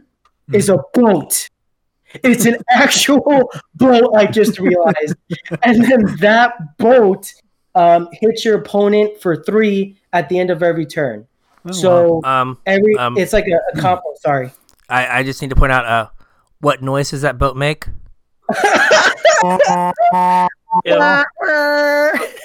[0.52, 1.48] is a boat.
[2.22, 4.12] It's an actual boat.
[4.14, 5.16] I just realized,
[5.64, 7.32] and then that boat
[7.74, 11.26] um, hits your opponent for three at the end of every turn.
[11.64, 11.72] Oh, wow.
[11.72, 14.02] so Um, every um, it's like a, a combo.
[14.20, 14.50] Sorry.
[14.88, 16.08] I, I just need to point out, uh,
[16.60, 17.86] what noise does that boat make?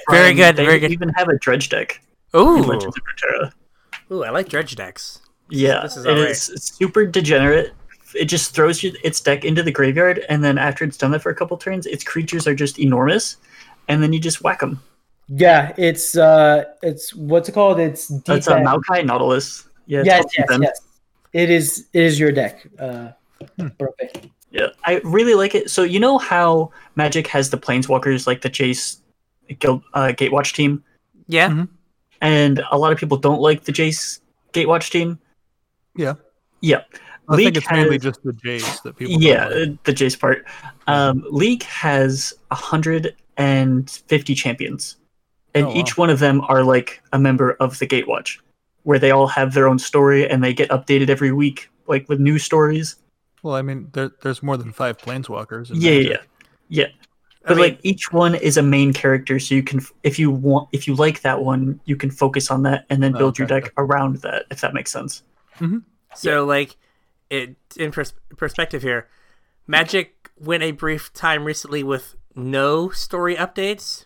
[0.09, 0.91] Very Um, good, They very good.
[0.91, 2.01] even have a dredge deck
[2.35, 3.53] Ooh, in Legends of
[4.11, 5.19] ooh, I like dredge decks.
[5.49, 6.31] Yeah, This is it alright.
[6.31, 6.43] is
[6.77, 7.73] super degenerate.
[8.15, 11.21] It just throws you its deck into the graveyard, and then after it's done that
[11.21, 13.37] for a couple turns, its creatures are just enormous,
[13.87, 14.81] and then you just whack them.
[15.29, 17.79] Yeah, it's uh, it's what's it called?
[17.79, 18.67] It's it's a defense.
[18.69, 19.67] Maokai Nautilus.
[19.85, 20.61] Yeah, it's yes, called yes, defense.
[20.63, 20.81] yes.
[21.33, 21.87] It is.
[21.93, 22.67] It is your deck.
[22.79, 23.09] Uh,
[23.59, 23.67] Hmm.
[23.77, 24.27] perfect.
[24.49, 25.69] Yeah, I really like it.
[25.69, 29.01] So you know how Magic has the Planeswalkers, like the Jace
[29.59, 30.83] Guild uh, Gatewatch team,
[31.27, 31.67] Yeah, Mhm.
[32.21, 34.21] and a lot of people don't like the Jace
[34.53, 35.19] Gatewatch team.
[35.95, 36.15] Yeah.
[36.61, 36.81] Yeah.
[37.29, 39.21] I League think it's mainly just the Jace that people.
[39.21, 39.69] Yeah, like.
[39.69, 40.45] uh, the Jace part.
[40.87, 44.97] Um, League has 150 champions,
[45.57, 45.75] and Oh, wow.
[45.75, 48.39] each one of them are like a member of the Gatewatch,
[48.83, 52.19] where they all have their own story and they get updated every week, like with
[52.19, 52.95] new stories.
[53.43, 55.69] Well, I mean, there, there's more than five planeswalkers.
[55.69, 56.29] in Yeah, yeah, Magic.
[56.69, 56.85] yeah.
[56.85, 60.29] I But mean, like each one is a main character, so you can, if you
[60.31, 63.37] want, if you like that one, you can focus on that and then Oh, build
[63.37, 63.61] your okay.
[63.61, 64.45] deck around that.
[64.51, 65.23] If that makes sense.
[65.59, 65.77] Mm-hmm.
[66.15, 66.75] so like,
[67.29, 69.07] it in pers- perspective here,
[69.65, 74.05] Magic went a brief time recently with no story updates,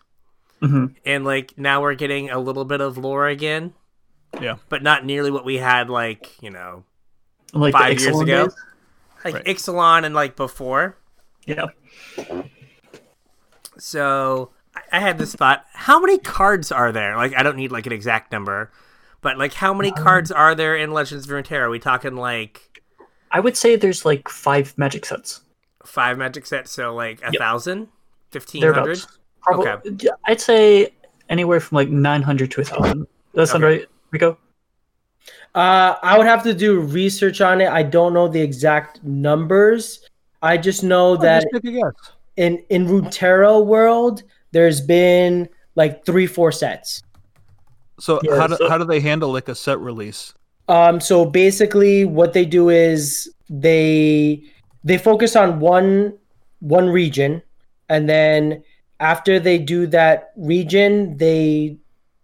[0.61, 3.73] hmm and like now we're getting a little bit of lore again,
[4.39, 4.57] Yeah.
[4.69, 6.83] but not nearly what we had like you know
[7.53, 8.45] Like Five years ago?
[8.45, 8.55] days.
[9.25, 9.45] like Right.
[9.45, 10.97] Ixalan and like before.
[11.45, 11.65] Yeah.
[13.77, 14.51] So
[14.91, 17.15] I- had this thought: how many cards are there?
[17.17, 18.71] Like, I don't need like an exact number,
[19.21, 21.61] but like, how many cards are there in Legends of Runeterra?
[21.61, 22.81] Are we talking like
[23.31, 25.41] I would say there's like five Magic sets.
[25.85, 26.71] five Magic sets?
[26.71, 27.39] So like a Yep.
[27.39, 27.87] thousand,
[28.29, 28.99] fifteen hundred.
[29.47, 29.81] Thereabouts.
[29.83, 30.93] Probably, yeah, I'd say
[31.29, 32.99] anywhere from like 900 to 1,000.
[32.99, 33.79] Does that sound Okay.
[33.79, 34.37] right, Rico?
[35.53, 37.67] Uh, I would have to do research on it.
[37.69, 40.07] I don't know the exact numbers.
[40.41, 41.93] I just know Oh, that just take a guess.
[42.37, 47.03] in in Runeterra world, there's been like three, four sets.
[47.99, 50.33] So, Yeah, how do so- how do they handle like a set release?
[50.67, 54.41] Um, so basically, what they do is they
[54.83, 56.13] they focus on one
[56.61, 57.41] one region,
[57.89, 58.63] and then
[59.01, 61.77] after they do that region, they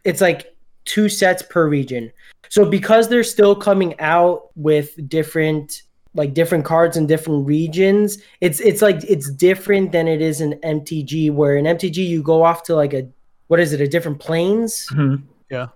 [0.06, 2.12] it's like two sets per region.
[2.50, 5.82] So because they're still coming out with different
[6.13, 10.54] like different cards in different regions, it's it's like it's different than it is in
[10.63, 11.32] MTG.
[11.32, 13.10] Where in MTG you go off to like a
[13.48, 15.24] what is it a different planes Mhm.
[15.50, 15.68] Yeah.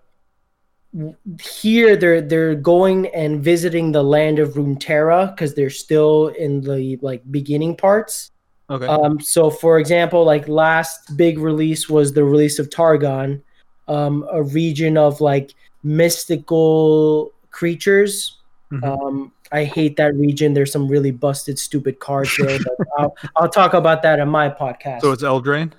[1.41, 6.97] here they're they're going and visiting the land of Runeterra because they're still in the
[7.01, 8.30] like beginning parts.
[8.71, 8.85] Okay.
[8.87, 13.41] Um, so for example, like last big release was the release of Targon,
[13.87, 15.53] um, a region of like
[15.83, 18.37] mystical creatures.
[18.71, 18.83] Mhm.
[18.83, 20.53] Um, I hate that region.
[20.53, 22.57] There's some really busted, stupid cards there.
[22.77, 25.01] But I'll, I'll talk about that in my podcast.
[25.01, 25.73] so it's Eldraine.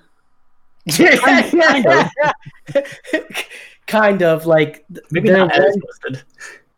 [0.91, 2.85] kind of.
[3.87, 6.23] kind of like Maybe not as was- listed.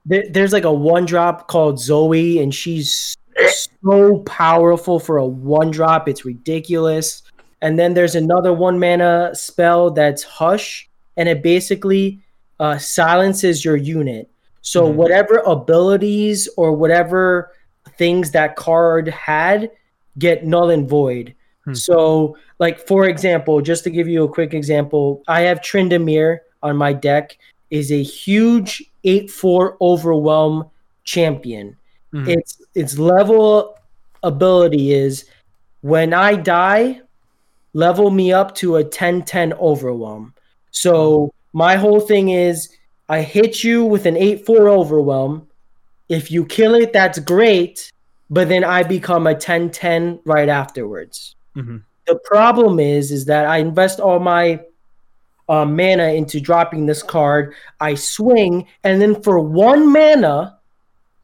[0.05, 5.71] there, there's like a one drop called Zoe, and she's so powerful for a one
[5.71, 6.07] drop.
[6.07, 7.23] It's ridiculous.
[7.61, 12.19] And then there's another one mana spell that's Hush, and it basically
[12.59, 14.29] uh, silences your unit.
[14.61, 14.95] So Mhm.
[14.95, 17.51] whatever abilities or whatever
[17.97, 19.69] things that card had
[20.17, 21.33] get null and void.
[21.65, 21.73] Hmm.
[21.73, 26.77] So, like for example, just to give you a quick example, I have Tryndamere on
[26.77, 27.37] my deck.
[27.71, 30.69] Is a huge eight four overwhelm
[31.03, 31.75] champion.
[32.15, 32.27] Mhm.
[32.29, 33.77] Its its level
[34.23, 35.25] ability is
[35.81, 37.01] when I die,
[37.73, 40.33] level me up to a 10-10 overwhelm.
[40.71, 42.69] So my whole thing is
[43.09, 45.47] I hit you with an 8-4 overwhelm.
[46.09, 47.91] If you kill it, that's great,
[48.29, 51.35] but then I become a 10-10 right afterwards.
[51.55, 51.83] Mhm.
[52.07, 54.61] The problem is is that I invest all my
[55.47, 57.53] uh, mana into dropping this card.
[57.79, 60.57] I swing, and then for one mana,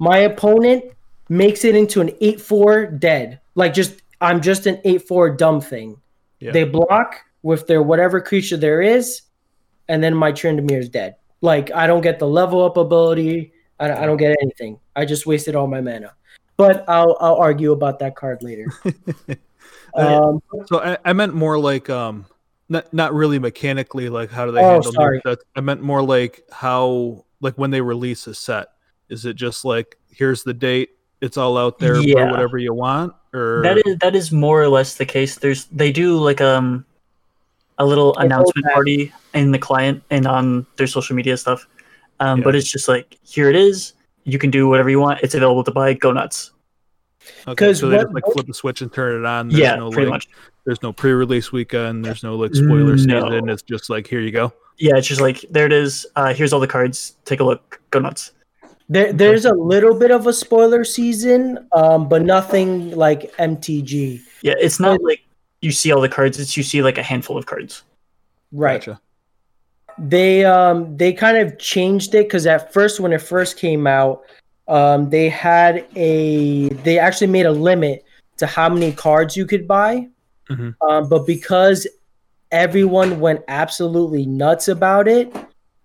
[0.02, 0.84] my opponent
[1.30, 3.40] makes it into an 8-4 dead.
[3.54, 5.98] Like just I'm just an 8-4 dumb thing.
[6.40, 6.52] Yeah.
[6.52, 9.22] They block with their whatever creature there is,
[9.88, 11.18] and then my Tryndamere is dead.
[11.42, 13.54] Like I don't get the level up ability.
[13.80, 14.80] I, I don't get anything.
[14.96, 16.14] I just wasted all my mana.
[16.58, 18.66] but I'll I'll argue about that card later.
[19.96, 22.26] um, So I, I meant more like um
[22.70, 25.22] not not really mechanically like how do they Oh, handle sorry.
[25.56, 28.68] I meant more like how like when they release a set.
[29.12, 30.90] Is it just like here's the date,
[31.22, 32.32] it's all out there for Yeah.
[32.32, 33.14] whatever you want?
[33.34, 35.38] Or That is that is more or less the case.
[35.38, 36.86] There's they do like um
[37.78, 41.68] a little They announcement hold party in the client and on their social media stuff.
[42.20, 42.44] Um, Yeah.
[42.46, 43.94] But it's just like here it is.
[44.24, 45.20] You can do whatever you want.
[45.24, 45.94] It's available to buy.
[45.94, 46.52] Go nuts.
[47.48, 47.74] Okay.
[47.74, 49.50] so they what- just like flip the switch and turn it on.
[49.50, 50.30] There's yeah, no pretty like much.
[50.66, 52.98] there's no pre-release weekend, there's no like spoiler No.
[52.98, 53.50] season.
[53.50, 54.54] It's just like here you go.
[54.78, 56.06] Yeah, it's just like there it is.
[56.16, 57.16] Uh, here's all the cards.
[57.26, 57.80] Take a look.
[57.92, 58.32] Go nuts.
[58.92, 64.20] There, there's a little bit of a spoiler season, um, but nothing like MTG.
[64.42, 65.22] Yeah, it's not like
[65.62, 66.40] you see all the cards.
[66.40, 67.84] It's you see like a handful of cards.
[68.52, 68.82] Right.
[68.82, 69.00] Gotcha.
[69.98, 74.24] they um they kind of changed it because at first when it first came out
[74.68, 78.04] um they had a they actually made a limit
[78.38, 80.08] to how many cards you could buy
[80.50, 80.74] Mhm.
[80.82, 81.86] um, but because
[82.52, 85.32] everyone went absolutely nuts about it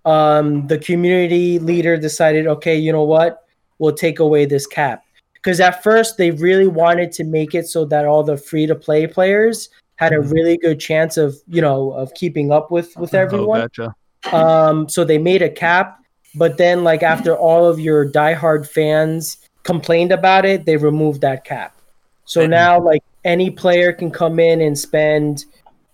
[0.06, 3.44] um the community leader decided okay you know what
[3.78, 5.02] we'll take away this cap
[5.34, 8.74] because at first they really wanted to make it so that all the free to
[8.74, 10.32] play players had a Mhm.
[10.32, 13.94] really good chance of you know of keeping up with with everyone Oh, gotcha.
[14.32, 15.98] um, so they made a cap,
[16.34, 21.44] but then like after all of your diehard fans complained about it, they removed that
[21.44, 21.72] cap.
[22.24, 22.50] So Mhm.
[22.50, 25.44] now like any player can come in and spend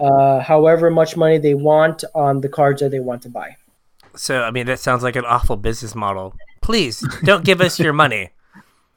[0.01, 3.55] uh, however much money they want on the cards that they want to buy.
[4.14, 6.35] So I mean, that sounds like an awful business model.
[6.61, 8.31] Please don't give us your money.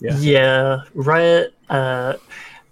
[0.01, 0.17] Yeah.
[0.17, 1.53] Yeah, Riot.
[1.69, 2.15] Uh,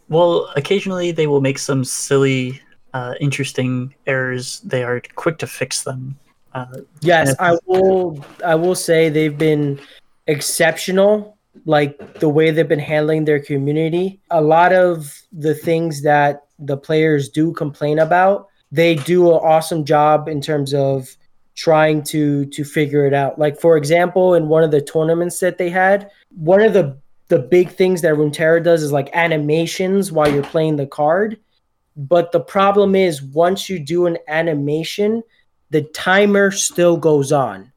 [0.09, 2.61] well, occasionally they will make some silly,
[2.93, 4.59] uh, interesting errors.
[4.59, 6.17] They are quick to fix them.
[6.53, 6.65] Uh,
[6.99, 8.23] Yes, I will.
[8.45, 9.79] I will say they've been
[10.27, 11.37] exceptional.
[11.65, 14.19] Like the way they've been handling their community.
[14.31, 19.85] A lot of the things that the players do complain about, they do an awesome
[19.85, 21.15] job in terms of
[21.55, 23.39] trying to to figure it out.
[23.39, 26.97] Like for example, in one of the tournaments that they had, one of the
[27.29, 31.39] the big things that Runeterra does is like animations while you're playing the card.
[31.95, 35.23] But the problem is once you do an animation,
[35.69, 37.71] the timer still goes on.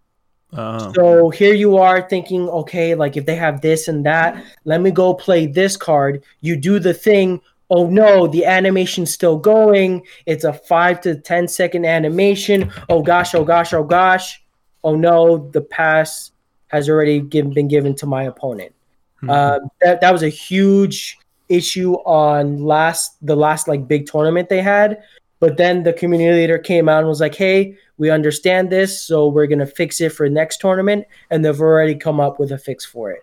[0.53, 0.93] Oh.
[0.95, 4.91] So here you are thinking, okay, like if they have this and that, let me
[4.91, 6.23] go play this card.
[6.41, 7.41] You do the thing.
[7.71, 10.07] Oh no, the animation's still going.
[10.25, 12.71] It's a five to ten second animation.
[12.89, 14.43] Oh gosh, oh gosh, oh gosh.
[14.85, 16.31] Oh no, the pass
[16.69, 18.73] has already given, been given to my opponent.
[19.21, 19.31] Hmm.
[19.31, 24.63] Uh, that that was a huge issue on last the last like big tournament they
[24.63, 25.03] had.
[25.39, 29.29] But then the community leader came out and was like, "Hey, we understand this, so
[29.29, 32.85] we're gonna fix it for next tournament." And they've already come up with a fix
[32.85, 33.23] for it,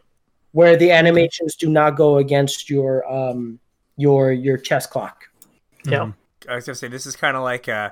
[0.52, 3.60] where the animations do not go against your um
[3.98, 5.26] your your chess clock.
[5.86, 6.14] yeah, Mhm.
[6.50, 7.92] I was gonna say this is kind of like uh,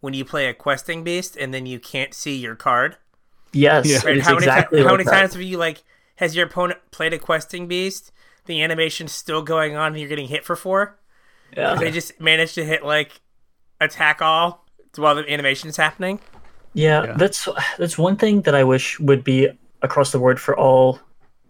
[0.00, 2.96] when you play a questing beast and then you can't see your card.
[3.52, 3.98] yes, Yeah.
[4.04, 4.16] Right?
[4.18, 5.10] it's How many, ti- exactly how like many that.
[5.10, 5.82] times have you like
[6.16, 8.12] has your opponent played a questing beast?
[8.46, 10.98] The animation's still going on and you're getting hit for four.
[11.56, 13.20] Yeah, They just managed to hit like
[13.80, 16.20] attack all while the animation's happening.
[16.74, 17.12] yeah, Yeah.
[17.14, 19.48] that's that's one thing that I wish would be
[19.82, 21.00] across the board for all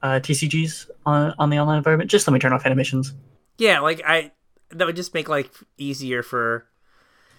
[0.02, 2.10] uh, TCGs on on the online environment.
[2.10, 3.12] Just let me turn off animations.
[3.58, 4.32] Yeah, like I
[4.70, 6.66] that would just make life easier for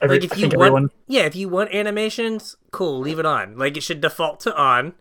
[0.02, 0.90] Every, like if I you want everyone.
[1.08, 4.94] yeah if you want animations cool leave it on like it should default to on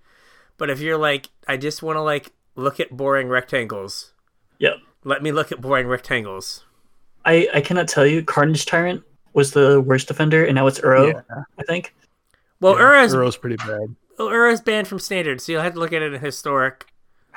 [0.56, 4.12] but if you're like i just want to like look at boring rectangles
[4.58, 6.64] Yeah, let me look at boring rectangles
[7.24, 8.22] I I cannot tell you.
[8.24, 9.02] Carnage Tyrant
[9.34, 11.12] was the worst defender, and now it's Uro.
[11.12, 11.42] Yeah.
[11.58, 11.94] I think.
[12.60, 13.94] well Yeah, Ura's, Uro's pretty bad.
[14.18, 16.86] well, Uro's banned from standard so you'll have to look at it in historic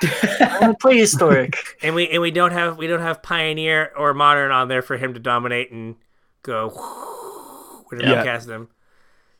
[0.02, 1.50] I want to
[1.82, 4.96] and we and we don't have we don't have pioneer or modern on there for
[4.96, 5.96] him to dominate and
[6.42, 6.70] go
[7.88, 8.24] whenever you Yeah.
[8.24, 8.68] cast him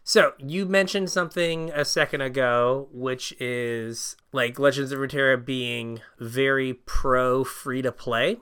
[0.05, 6.75] so you mentioned something a second ago which is like legends of runeterra being very
[6.75, 8.39] pro free to play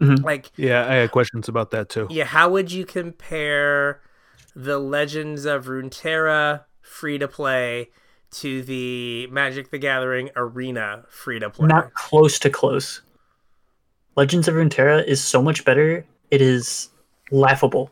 [0.00, 0.24] Mhm.
[0.24, 2.06] like Yeah, I had questions about that too.
[2.10, 4.00] yeah how would you compare
[4.54, 7.90] the legends of runeterra free to play
[8.32, 13.02] to the magic the gathering arena free to play Not close to close.
[14.16, 16.04] Legends of Runeterra is so much better.
[16.30, 16.90] It is
[17.30, 17.90] laughable.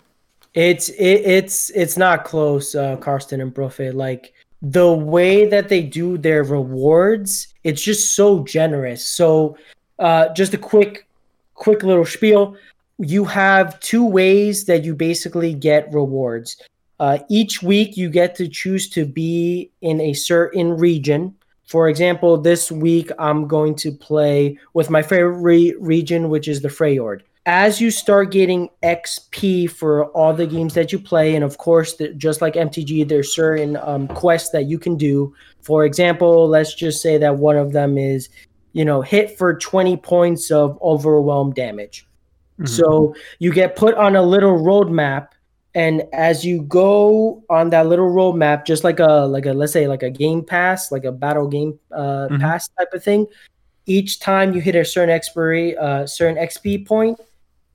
[0.55, 3.95] It's it, it's it's not close, uh, Karsten and Brofe.
[3.95, 9.07] Like the way that they do their rewards, it's just so generous.
[9.07, 9.57] So,
[9.99, 11.07] uh, just a quick,
[11.55, 12.57] quick little spiel.
[12.99, 16.61] You have two ways that you basically get rewards.
[17.01, 21.35] Uh, each week, you get to choose to be in a certain region
[21.71, 26.63] for example, this week I'm going to play with my favorite re- region, which is
[26.63, 27.21] the Freljord.
[27.47, 31.95] As you start getting XP for all the games that you play, and of course,
[31.95, 35.33] the, just like MTG, there's certain um, quests that you can do.
[35.63, 38.31] For example, let's just say that one of them is,
[38.73, 42.05] you know, hit for 20 points of overwhelm damage.
[42.59, 42.69] Mhm.
[42.69, 45.29] So you get put on a little roadmap,
[45.75, 49.87] and as you go on that little roadmap, just like a like a let's say
[49.87, 52.41] like a game pass, like a battle game uh, Mhm.
[52.41, 53.27] pass type of thing.
[53.87, 57.19] Each time you hit a certain expiry, uh, certain XP point,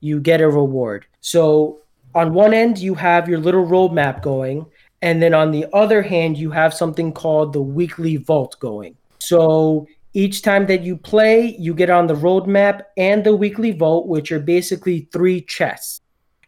[0.01, 1.05] you get a reward.
[1.21, 1.79] So
[2.13, 4.65] on one end you have your little roadmap going,
[5.01, 8.95] and then on the other hand you have something called the weekly vault going.
[9.19, 14.07] So each time that you play, you get on the roadmap and the weekly vault
[14.07, 15.99] which are basically three chests.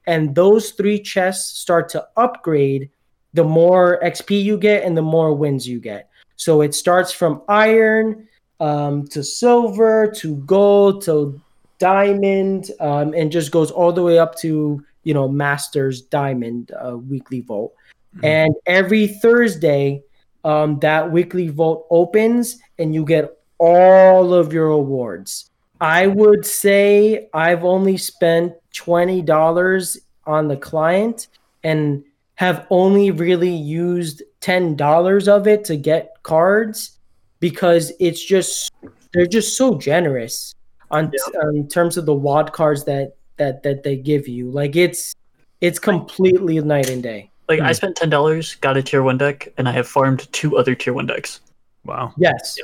[0.08, 2.90] And those three chests start to upgrade
[3.34, 6.10] the more XP you get and the more wins you get.
[6.38, 8.28] So it starts from iron
[8.60, 11.40] um, to silver to gold to
[11.78, 16.98] diamond um, and just goes all the way up to, you know, master's diamond uh,
[16.98, 17.74] weekly vault.
[18.16, 18.24] Mhm.
[18.24, 20.04] And every Thursday,
[20.44, 25.52] um, that weekly vault opens and you get all of your awards.
[25.82, 28.54] I would say I've only spent
[28.84, 31.28] $20 on the client
[31.64, 32.04] and
[32.36, 36.98] have only really used $10 of it to get cards
[37.40, 38.72] because it's just
[39.14, 40.54] they're just so generous
[40.92, 41.12] on
[41.54, 44.50] in terms of the wad cards that that that they give you.
[44.52, 45.14] Like it's
[45.62, 47.30] it's completely night and day.
[47.50, 47.74] Like I Hmm.
[47.74, 50.94] spent ten dollars, got a tier one deck, and I have farmed two other tier
[50.94, 51.40] one decks,
[51.86, 52.14] Wow.
[52.18, 52.58] Yes.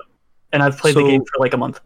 [0.52, 1.80] and I've played So- the game for like a month.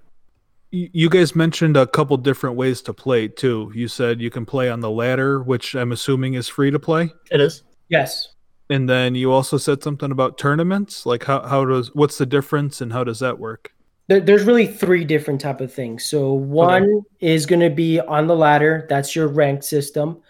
[0.72, 3.72] Y- You guys mentioned a couple different ways to play too.
[3.74, 7.11] You said you can play on the ladder, which I'm assuming is free to play.
[7.32, 7.63] It is.
[7.89, 8.30] Yes.
[8.70, 11.05] And then you also said something about tournaments.
[11.05, 13.72] Like how, how does what's the difference and how does that work?
[14.09, 16.05] There's really three different type of things.
[16.05, 18.86] So one is going to be on the ladder.
[18.89, 20.22] That's your ranked system.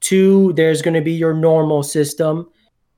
[0.00, 2.48] Two, there's going to be your normal system.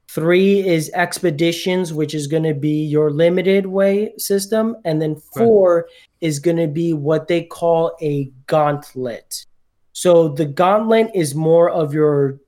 [0.09, 5.89] Three is expeditions, which is going to be your limited way system, and then four
[6.21, 9.45] is going to be what they call a gauntlet.
[9.93, 12.41] So the gauntlet is more of your.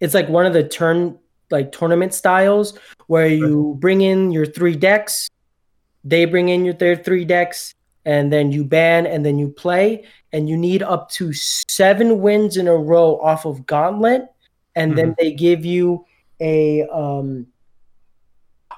[0.00, 1.18] It's like one of the turn
[1.50, 5.30] like tournament styles where you bring in your three decks
[6.06, 10.04] they bring in your their three decks and then you ban and then you play.
[10.32, 14.26] And you need up to seven wins in a row off of gauntlet.
[14.76, 15.14] And then mm-hmm.
[15.18, 16.06] they give you
[16.40, 17.46] a um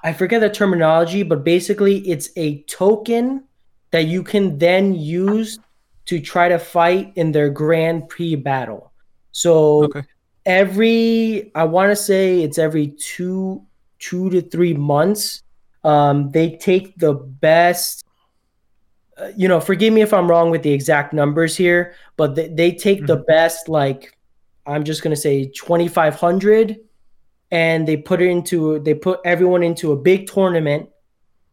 [0.05, 3.45] i forget the terminology but basically it's a token
[3.91, 5.59] that you can then use
[6.05, 8.93] to try to fight in their grand prix battle
[9.33, 10.03] so Okay.
[10.47, 13.63] every i want to say it's every two
[13.99, 15.43] two to three months
[15.85, 18.05] um, they take the best
[19.17, 22.49] uh, you know forgive me if i'm wrong with the exact numbers here but they,
[22.49, 24.17] they take the best like
[24.67, 26.77] i'm just going to say 2500
[27.51, 30.89] and they put it into they put everyone into a big tournament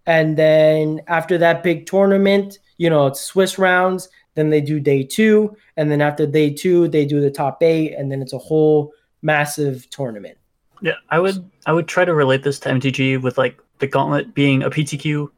[0.06, 5.04] and then after that big tournament you know it's swiss rounds then they do day
[5.04, 8.38] two and then after day two they do the top eight and then it's a
[8.38, 8.92] whole
[9.22, 10.38] massive tournament
[10.82, 14.34] Yeah, I would I would try to relate this to MTG with like the gauntlet
[14.34, 15.30] being a PTQ,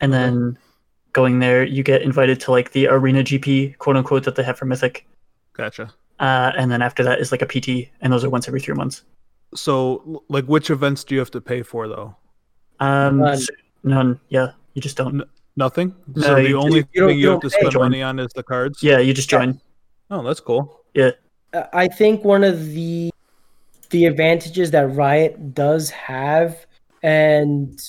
[0.00, 0.58] and then
[1.12, 4.58] going there you get invited to like the arena GP quote unquote that they have
[4.58, 5.06] for Mythic,
[5.54, 5.94] Gotcha.
[6.18, 8.74] uh, and then after that is like a PT, and those are once every three
[8.74, 9.02] months.
[9.54, 12.16] So like which events do you have to pay for though?
[12.80, 13.38] Um, None.
[13.84, 14.20] none.
[14.28, 15.22] Yeah, you just don't.
[15.56, 15.94] Nothing.
[16.14, 17.60] No, so the you- only you don't- thing you you have don't to pay.
[17.60, 17.82] spend Join.
[17.84, 18.82] money on is the cards.
[18.82, 19.58] Yeah, you just join.
[20.10, 20.80] Oh, that's cool.
[20.94, 21.12] Yeah.
[21.72, 23.10] I think one of the
[23.90, 26.66] the advantages that Riot does have,
[27.02, 27.80] and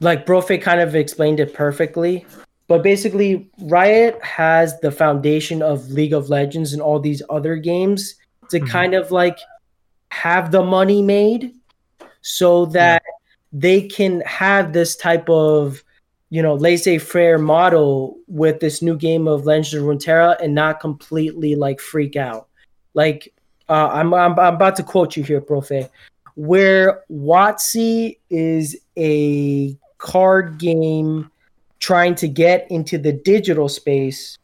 [0.00, 2.24] like Brofe kind of explained it perfectly,
[2.68, 8.14] but basically Riot has the foundation of League of Legends and all these other games
[8.48, 8.68] to Mhm.
[8.70, 9.36] kind of like
[10.10, 11.54] have the money made
[12.22, 13.02] so that
[13.52, 15.82] they can have this type of
[16.30, 21.54] you know laissez-faire model with this new game of Legends of Runeterra and not completely
[21.56, 22.48] like freak out
[22.94, 23.32] like
[23.68, 25.88] uh, I'm, I'm I'm about to quote you here, Profe.
[26.34, 31.30] Where WotC is a card game
[31.78, 34.38] trying to get into the digital space,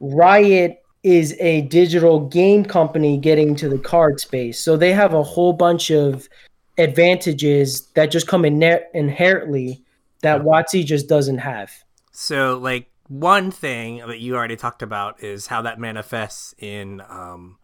[0.00, 4.58] Riot is a digital game company getting to the card space.
[4.58, 6.28] So they have a whole bunch of
[6.76, 8.62] advantages that just come in
[8.94, 9.82] inherently
[10.22, 11.70] that WotC just doesn't have.
[12.10, 17.58] So, like, one thing that you already talked about is how that manifests in um,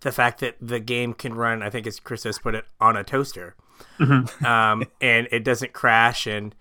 [0.00, 3.04] the fact that the game can run, I think as Christos put it, on a
[3.04, 3.54] toaster.
[3.98, 4.28] Mhm.
[4.46, 6.26] Um, and it doesn't crash.
[6.26, 6.54] And,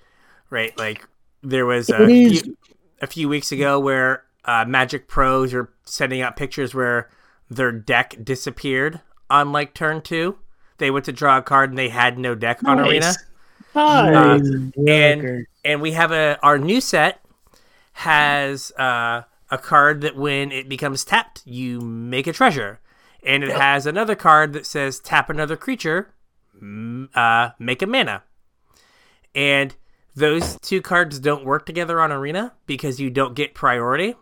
[0.49, 1.07] right, like,
[1.41, 2.57] there was a It is- few,
[3.01, 7.09] a few weeks ago where uh, Magic Pros are sending out pictures where
[7.49, 10.37] their deck disappeared on like turn two.
[10.77, 13.05] They went to draw a card and they had no deck on Arena.
[13.05, 13.17] Nice.
[14.87, 17.23] and and we have a our new set
[17.93, 22.79] has uh, a card that when it becomes tapped, you make a treasure,
[23.23, 26.13] and it has another card that says tap another creature,
[27.15, 28.23] uh, make a mana,
[29.35, 29.75] and
[30.15, 34.15] those two cards don't work together on Arena because you don't get priority.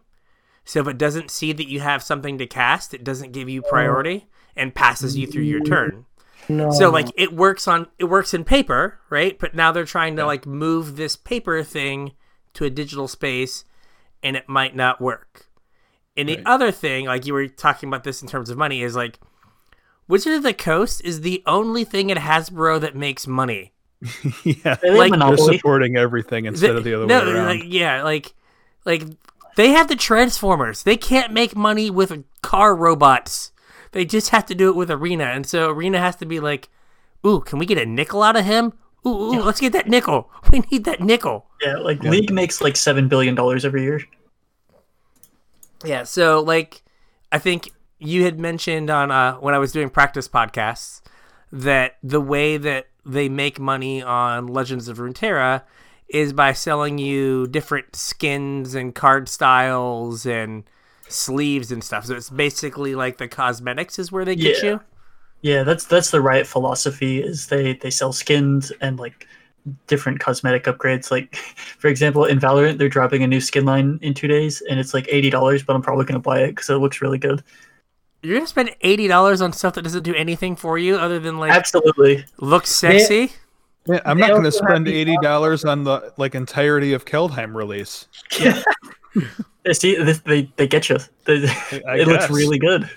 [0.69, 3.63] So if it doesn't see that you have something to cast, it doesn't give you
[3.65, 3.69] oh.
[3.71, 5.67] priority and passes you through your mm.
[5.67, 6.05] turn.
[6.47, 6.69] no.
[6.69, 9.39] So like it works on it works in paper, right?
[9.39, 12.11] But now they're trying to like move this paper thing
[12.53, 13.65] to a digital space
[14.21, 15.47] and it might not work.
[16.15, 16.45] And the Right.
[16.45, 19.17] other thing, like you were talking about this in terms of money, is like
[20.07, 23.73] Wizard of the Coast is the only thing at Hasbro that makes money.
[24.43, 27.45] yeah, Like- they're supporting everything instead of the other no, way around.
[27.47, 28.35] Like, yeah, like
[28.85, 29.03] like
[29.59, 30.83] they have the Transformers.
[30.83, 33.51] They can't make money with car robots.
[33.91, 36.69] They just have to do it with Arena, and so Arena has to be like,
[37.27, 38.71] "Ooh, can we get a nickel out of him?
[39.05, 40.31] Ooh, ooh let's get that nickel.
[40.51, 44.01] We need that nickel." Yeah, like League makes like seven billion dollars every year.
[45.83, 46.81] Yeah, so like
[47.29, 51.01] I think you had mentioned on uh, when I was doing practice podcasts
[51.51, 55.63] that the way that they make money on Legends of Runeterra
[56.09, 60.63] is by selling you different skins and card styles and
[61.07, 62.05] sleeves and stuff.
[62.05, 64.69] So it's basically like the cosmetics is where they get Yeah.
[64.69, 64.79] you.
[65.41, 67.21] Yeah, that's that's the Riot philosophy.
[67.23, 69.25] Is they they sell skins and like
[69.87, 71.11] different cosmetic upgrades.
[71.11, 71.35] Like
[71.79, 74.93] for example, in Valorant, they're dropping a new skin line in two days, and it's
[74.93, 75.63] like eighty dollars.
[75.63, 77.41] But I'm probably gonna buy it because it looks really good.
[78.21, 81.37] You're gonna spend eighty dollars on stuff that doesn't do anything for you other than
[81.37, 82.25] like Absolutely.
[82.39, 83.31] look sexy.
[83.89, 87.55] Yeah, I'm They not going to spend eighty dollars on the like entirety of Kaldheim
[87.55, 88.07] release.
[88.39, 88.61] Yeah,
[89.73, 90.99] See, this, they they get you.
[91.25, 91.47] They,
[91.87, 92.87] I it looks really good.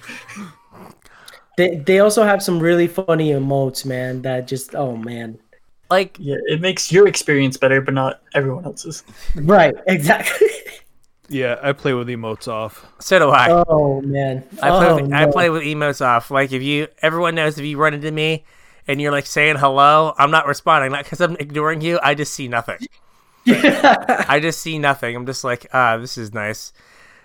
[1.57, 4.20] they they also have some really funny emotes, man.
[4.20, 5.38] That just oh man.
[5.90, 9.03] Like Yeah, it makes your experience better, but not everyone else's.
[9.34, 10.49] Right, exactly.
[11.28, 12.84] Yeah, I play with emotes off.
[12.99, 13.64] so do I.
[13.66, 14.45] oh man.
[14.61, 16.30] I play, oh, with, I play with emotes off.
[16.30, 18.45] Like if you, everyone knows if you run into me
[18.87, 20.93] and you're like saying hello, I'm not responding.
[20.93, 21.99] Not because I'm ignoring you.
[22.03, 22.78] I just see nothing.
[23.47, 25.16] I just see nothing.
[25.16, 26.72] I'm just like, ah, this is nice.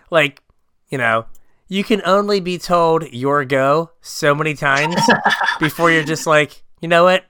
[0.09, 0.41] Like,
[0.89, 1.25] you know,
[1.67, 4.95] you can only be told your go so many times
[5.59, 7.25] before you're just like, you know what?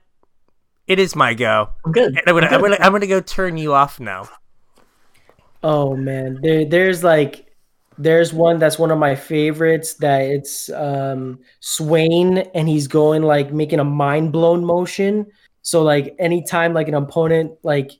[0.86, 1.70] It is my go.
[1.84, 2.16] I'm good.
[2.16, 4.28] And I'm gonna, I'm gonna, I'm gonna go turn you off now.
[5.62, 7.47] Oh man, there there's like
[7.98, 13.52] there's one that's one of my favorites that it's um Swain and he's going like
[13.52, 15.26] making a mind blown motion.
[15.62, 17.92] So like anytime like an opponent like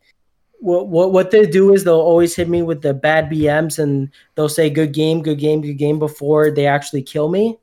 [0.60, 4.10] what what what they do is they'll always hit me with the bad BMs and
[4.34, 7.58] they'll say good game, good game, good game before they actually kill me.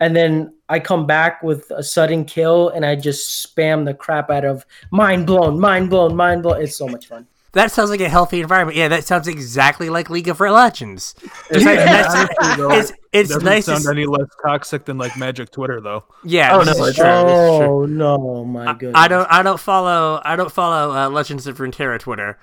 [0.00, 4.30] And then I come back with a sudden kill and I just spam the crap
[4.30, 6.60] out of mind blown, mind blown, mind blown.
[6.60, 7.26] It's so much fun.
[7.52, 8.76] That sounds like a healthy environment.
[8.78, 11.14] Yeah, that sounds exactly like League of Legends.
[11.50, 13.66] It's, like- that's- it's, it's Doesn't nice.
[13.66, 16.04] sound s- any less toxic than like Magic Twitter though.
[16.24, 16.54] yeah.
[16.56, 16.94] Oh, no, it's true, true.
[16.94, 17.66] this true.
[17.66, 18.92] Oh no, my goodness.
[18.96, 19.26] I don't.
[19.30, 20.20] I don't follow.
[20.24, 22.38] I don't follow uh, Legends of Runeterra Twitter.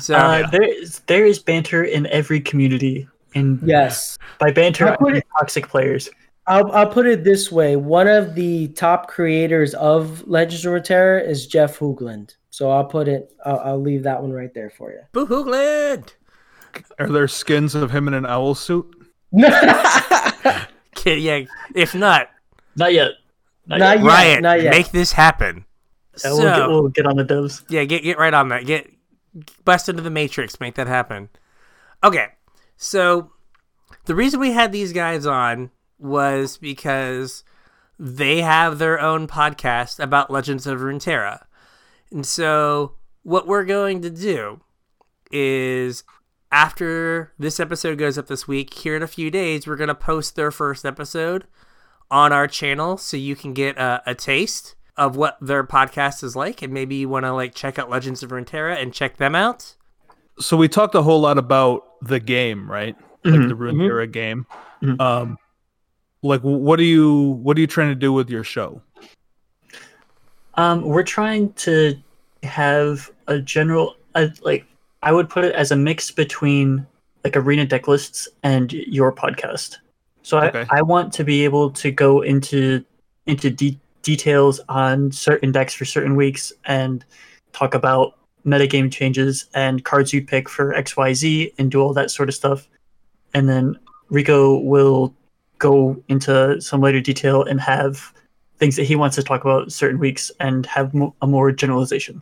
[0.00, 4.18] So Uh, there is there is banter in every community, and Yes.
[4.38, 6.08] by banter, I I mean toxic players.
[6.48, 7.76] I'll, I'll put it this way.
[7.76, 12.34] One of the top creators of Legends of Runeterra is Jeff Hoogland.
[12.50, 15.00] So I'll put it, I'll, I'll leave that one right there for you.
[15.12, 16.14] Boo Hoogland.
[16.98, 18.86] Are there skins of him in an owl suit?
[19.32, 19.48] No.
[20.94, 21.42] Kid, yeah.
[21.74, 22.28] If not,
[22.76, 23.12] Not yet.
[23.66, 24.04] Not, Not yet.
[24.04, 24.06] yet.
[24.08, 24.70] Riot, not yet.
[24.70, 25.64] make this happen.
[26.24, 27.62] Yeah, we'll, get, So- we'll get on the devs.
[27.68, 28.64] Yeah, get get right on that.
[28.66, 28.90] Get
[29.64, 30.58] bust into the matrix.
[30.58, 31.28] Make that happen.
[32.02, 32.28] Okay,
[32.76, 33.32] so
[34.06, 37.44] the reason we had these guys on was because
[37.98, 41.44] they have their own podcast about Legends of Runeterra,
[42.10, 44.60] and so what we're going to do
[45.30, 46.04] is
[46.50, 49.94] after this episode goes up this week, here in a few days, we're going to
[49.94, 51.44] post their first episode
[52.10, 56.34] on our channel so you can get a, a taste of what their podcast is
[56.34, 59.34] like and maybe you want to like check out Legends of Runeterra and check them
[59.34, 59.76] out.
[60.40, 62.96] So we talked a whole lot about the game, right?
[63.24, 63.48] Like Mhm.
[63.48, 64.46] the Runeterra game.
[64.82, 64.98] Mhm.
[65.00, 65.38] Um,
[66.22, 68.80] like what are you what are you trying to do with your show?
[70.54, 71.96] Um, we're trying to
[72.42, 74.64] have a general, uh, like,
[75.04, 76.84] I would put it as a mix between
[77.22, 79.76] like arena deck lists and your podcast.
[80.22, 80.66] So Okay.
[80.70, 82.84] I, I want to be able to go into
[83.26, 87.04] into de- details on certain decks for certain weeks and
[87.52, 92.28] talk about metagame changes and cards you pick for XYZ and do all that sort
[92.28, 92.68] of stuff.
[93.34, 95.14] And then Rico will
[95.58, 98.12] go into some later detail and have
[98.58, 102.20] things that he wants to talk about certain weeks and have mo- a more generalization.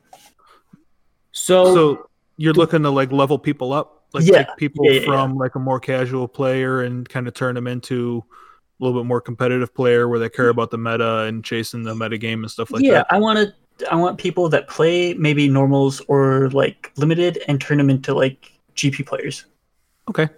[1.32, 4.44] So, So you're looking to like level people up, like Yeah.
[4.44, 7.66] take people Yeah, yeah, from like a more casual player and kind of turn them
[7.66, 8.24] into
[8.80, 11.94] a little bit more competitive player where they care about the meta and chasing the
[11.94, 12.86] meta game and stuff like that.
[12.88, 13.02] yeah.
[13.10, 13.52] I want to.
[13.92, 18.50] I want people that play maybe normals or like limited and turn them into like
[18.74, 19.44] GP players.
[20.08, 20.30] Okay.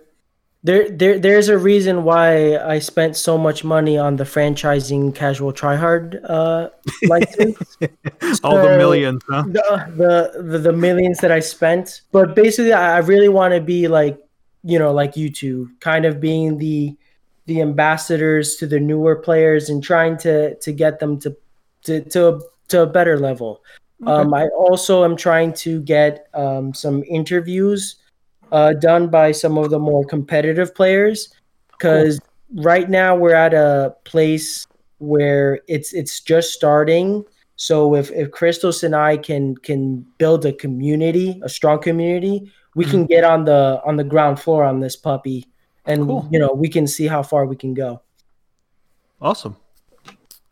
[0.68, 5.50] There, there, there's a reason why I spent so much money on the franchising casual
[5.50, 6.68] tryhard uh,
[7.04, 7.78] license.
[8.44, 9.44] All the millions, huh?
[9.46, 9.62] the,
[9.96, 12.02] the the the millions that I spent.
[12.12, 14.22] But basically, I really want to be like
[14.62, 16.94] you know like you two, kind of being the
[17.46, 21.34] the ambassadors to the newer players and trying to to get them to
[21.84, 23.62] to to, to a better level.
[24.06, 27.96] Um, I also am trying to get um, some interviews
[28.52, 31.28] uh, done by some of the more competitive players
[31.72, 32.20] because
[32.54, 34.66] right now we're at a place
[34.98, 37.24] where it's it's just starting.
[37.56, 42.84] So if if Christos and I can can build a community, a strong community, we
[42.84, 45.46] can get on the on the ground floor on this puppy,
[45.86, 46.28] and Cool.
[46.30, 48.02] you know we can see how far we can go.
[49.20, 49.56] Awesome.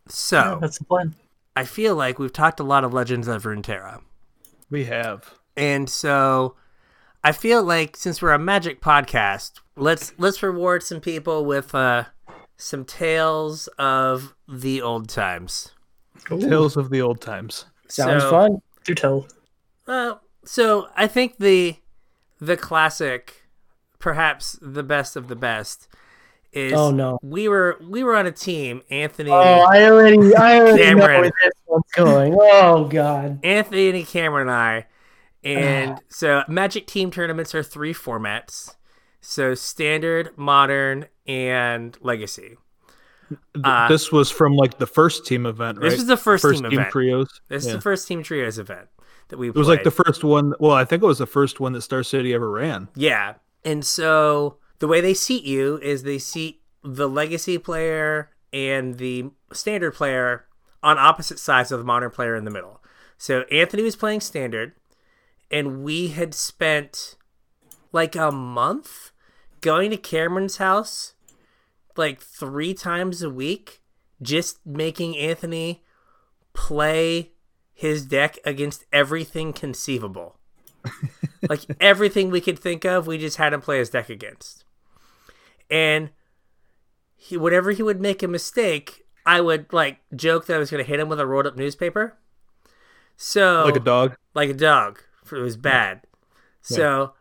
[0.09, 1.15] So Yeah, that's the plan.
[1.57, 4.03] I feel like we've talked a lot of Legends of Runeterra.
[4.69, 5.33] We have.
[5.57, 6.57] And so
[7.27, 12.05] I feel like since we're a magic podcast, let's let's reward some people with uh
[12.57, 15.73] some tales of the old times.
[16.29, 17.65] Tales of the old times.
[17.89, 18.63] Sounds So- fun.
[18.85, 19.27] Do tell.
[19.89, 20.15] Uh,
[20.45, 21.75] so I think the
[22.41, 23.49] the classic,
[23.99, 25.89] perhaps the best of the best,
[26.53, 27.19] is Oh, no.
[27.25, 28.83] we were we were on a team.
[28.89, 32.37] Anthony, Oh, I already I already know where this one's going.
[32.41, 33.41] Oh God.
[33.45, 34.87] Anthony, Cameron, and I,
[35.47, 38.75] and so Magic Team tournaments are three formats.
[39.21, 42.57] So standard, modern, and legacy.
[43.65, 45.89] Uh, this was from like the first team event, right?
[45.91, 46.93] This was the first, first team, team event.
[46.93, 47.41] trios.
[47.49, 47.71] This Yeah.
[47.71, 48.89] is the first team trios event
[49.29, 49.49] that we.
[49.49, 49.57] Played.
[49.57, 50.55] It was like the first one.
[50.61, 52.89] Well, I think it was the first one that Star City ever ran.
[52.95, 53.35] Yeah.
[53.65, 59.31] And so the way they seat you is they seat the legacy player and the
[59.53, 60.45] standard player
[60.85, 62.81] on opposite sides of the modern player in the middle.
[63.19, 64.75] So Anthony was playing standard,
[65.51, 67.17] and we had spent
[67.93, 69.13] like a month
[69.61, 71.15] going to Cameron's house
[71.97, 73.81] like three times a week,
[74.21, 75.83] just making Anthony
[76.53, 77.33] play
[77.73, 80.37] his deck against everything conceivable
[81.49, 84.65] like everything we could think of, we just had him play his deck against.
[85.71, 86.11] And
[87.17, 90.85] he, whenever he would make a mistake, I would like joke that I was going
[90.85, 92.17] to hit him with a rolled up newspaper.
[93.17, 94.17] So Like a dog.
[94.35, 95.03] like a dog.
[95.33, 96.03] It was bad.
[96.61, 97.13] So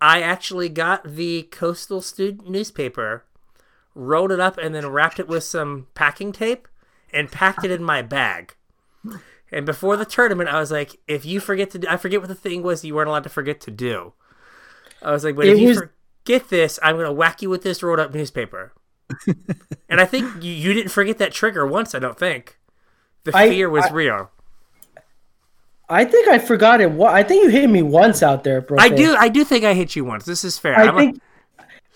[0.00, 3.24] I actually got the coastal student newspaper,
[3.94, 6.66] rolled it up, and then wrapped it with some packing tape
[7.12, 8.54] and packed it in my bag.
[9.50, 12.28] And before the tournament, I was like, if you forget to do, I forget what
[12.28, 14.12] the thing was you weren't allowed to forget to do.
[15.02, 15.78] I was like, but It if you was-
[16.24, 18.72] forget this, I'm going to whack you with this rolled up newspaper.
[19.88, 22.58] and I think you, you didn't forget that trigger once, I don't think.
[23.24, 24.30] The I- fear was I- real.
[25.90, 26.90] I think I forgot it.
[27.00, 28.78] I think you hit me once out there, bro.
[28.78, 30.24] I do I do think I hit you once.
[30.24, 30.78] This is fair.
[30.78, 31.20] I I'm a- think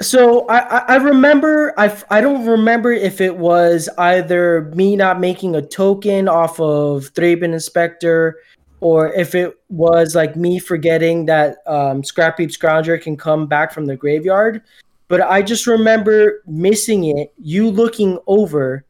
[0.00, 0.46] so.
[0.48, 1.74] I, I remember I remember.
[1.78, 6.58] I f- I don't remember if it was either me not making a token off
[6.60, 8.36] of Thraben Inspector,
[8.80, 13.86] or if it was like me forgetting that um, Scrapheap Scrounger can come back from
[13.86, 14.62] the graveyard.
[15.08, 17.32] But I just remember missing it.
[17.36, 18.84] You looking over.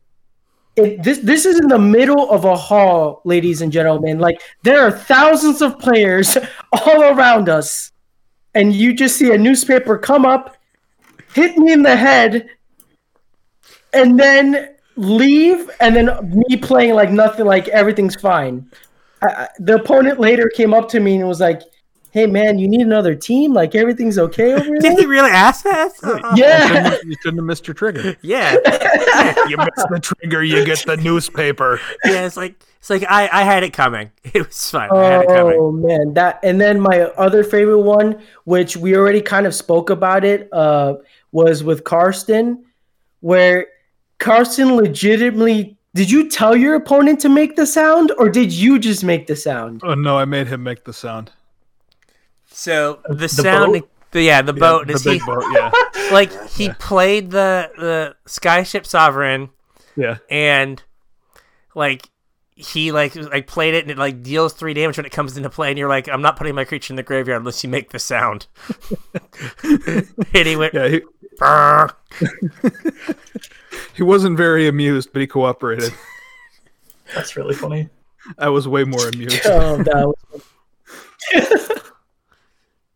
[0.74, 4.18] It, this this is in the middle of a hall, ladies and gentlemen.
[4.18, 6.36] Like there are thousands of players
[6.72, 7.92] all around us
[8.54, 10.56] and you just see a newspaper come up,
[11.34, 12.50] hit me in the head,
[13.92, 18.70] and then leave, and then me playing like nothing, like everything's fine.
[19.22, 21.62] I, the opponent later came up to me and was like,
[22.12, 23.52] "Hey man, you need another team?
[23.52, 24.90] Like everything's okay over there?
[24.90, 25.92] Did he really ask that?
[26.02, 28.16] Uh, yeah, you shouldn't have missed your trigger.
[28.22, 28.52] yeah,
[29.48, 31.80] you missed the trigger, you get the newspaper.
[32.04, 32.26] yeah.
[32.26, 34.10] It's like it's like I I had it coming.
[34.24, 34.90] It was fine.
[34.92, 35.56] I had it coming.
[35.58, 39.90] Oh man, that and then my other favorite one, which we already kind of spoke
[39.90, 40.94] about it, uh,
[41.32, 42.64] was with Karsten,
[43.20, 43.66] where
[44.18, 49.04] Karsten legitimately did you tell your opponent to make the sound or did you just
[49.04, 49.82] make the sound?
[49.84, 51.30] Oh no, I made him make the sound.
[52.62, 53.90] So the, sound, boat?
[54.12, 54.86] the, yeah, the boat.
[54.86, 55.42] the Is big he boat.
[55.52, 55.72] Yeah,
[56.12, 59.50] like he played the the Skyship Sovereign
[59.96, 60.18] yeah.
[60.30, 60.80] and
[61.74, 62.08] like
[62.54, 65.50] he like like played it and it like deals three damage when it comes into
[65.50, 67.90] play, and you're like, I'm not putting my creature in the graveyard unless you make
[67.90, 68.46] the sound.
[69.64, 71.00] and he went, Yeah, he,
[73.96, 75.92] he wasn't very amused, but he cooperated.
[77.12, 77.88] That's really funny.
[78.38, 79.40] I was way more amused.
[79.46, 80.16] Oh, that was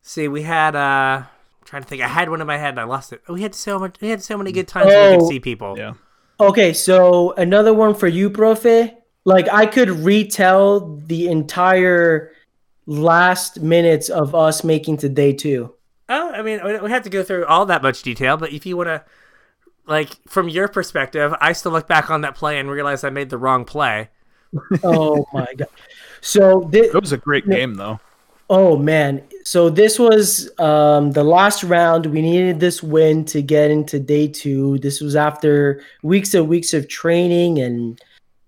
[0.08, 2.00] See, we had uh I'm trying to think.
[2.00, 3.22] I had one in my head and I lost it.
[3.28, 3.96] Oh, we had so much.
[4.00, 5.28] We had so many good times where we could Oh.
[5.28, 5.76] see people.
[5.76, 5.94] Yeah.
[6.38, 8.94] Okay, so another one for you, Profe.
[9.24, 12.30] Like I could retell the entire
[12.86, 15.74] last minutes of us making to day two.
[16.08, 18.64] Oh, I mean, we we have to go through all that much detail, but if
[18.64, 19.04] you want to,
[19.88, 23.28] like, from your perspective, I still look back on that play and realize I made
[23.28, 24.10] the wrong play.
[24.84, 25.66] Oh my god!
[26.20, 27.98] So this, It was a great game, though.
[28.50, 32.06] Oh man, so this was um, the last round.
[32.06, 34.78] We needed this win to get into day two.
[34.78, 38.00] This was after weeks and weeks of training and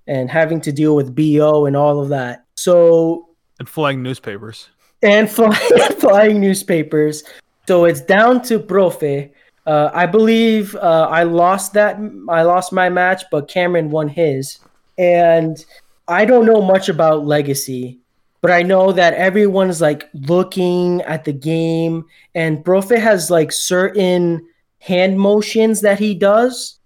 [0.06, 2.44] and having to deal with bo and all of that.
[2.54, 3.28] So
[3.58, 4.68] And flying newspapers.
[5.02, 5.54] and fly,
[6.00, 7.22] flying newspapers.
[7.68, 9.30] So it's down to Profe.
[9.66, 11.98] Uh, I believe uh, I lost that.
[12.30, 14.58] I lost my match, but Cameron won his.
[14.96, 15.62] And
[16.08, 17.98] I don't know much about Legacy,
[18.40, 24.46] but I know that everyone's like looking at the game, and Profe has like certain
[24.80, 26.78] hand motions that he does.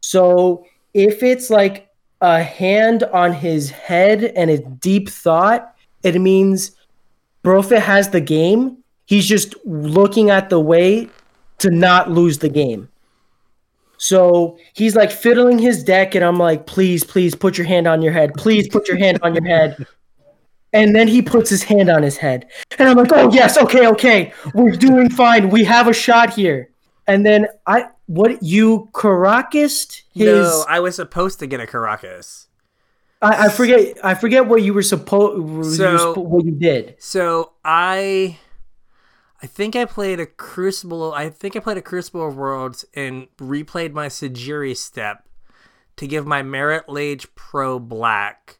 [0.00, 1.88] So if it's like
[2.20, 6.72] a hand on his head and a deep thought, it means
[7.42, 8.78] Brofa has the game.
[9.06, 11.08] He's just looking at the way
[11.58, 12.88] to not lose the game.
[13.96, 18.02] So he's like fiddling his deck, and I'm like, please, please put your hand on
[18.02, 18.34] your head.
[18.34, 19.86] Please put your hand on your head.
[20.74, 22.48] And then he puts his hand on his head.
[22.78, 24.32] And I'm like, oh, yes, okay, okay.
[24.54, 25.48] We're doing fine.
[25.48, 26.70] We have a shot here.
[27.06, 30.02] And then I, what, you Karakas?
[30.12, 32.46] His, no, I was supposed to get a Karakas.
[33.22, 36.96] I, I forget, I forget what you were supposed, So- what you did.
[36.98, 38.38] So I,
[39.40, 41.12] I think I played a Crucible.
[41.14, 45.24] I think I played a Crucible of Worlds and replayed my Sejiri Steppe
[45.96, 48.58] to give my Marit Lage Pro black,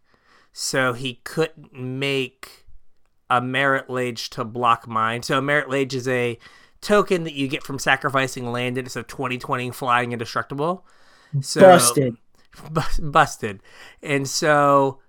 [0.57, 2.65] so he couldn't make
[3.29, 5.25] a Marit Lage to block mine.
[5.25, 6.39] So a Marit Lage is a
[6.81, 10.87] token that you get from sacrificing land, and it's a 2020 flying indestructible.
[11.41, 12.17] So, Busted.
[12.71, 13.63] bus- busted.
[14.01, 15.01] And so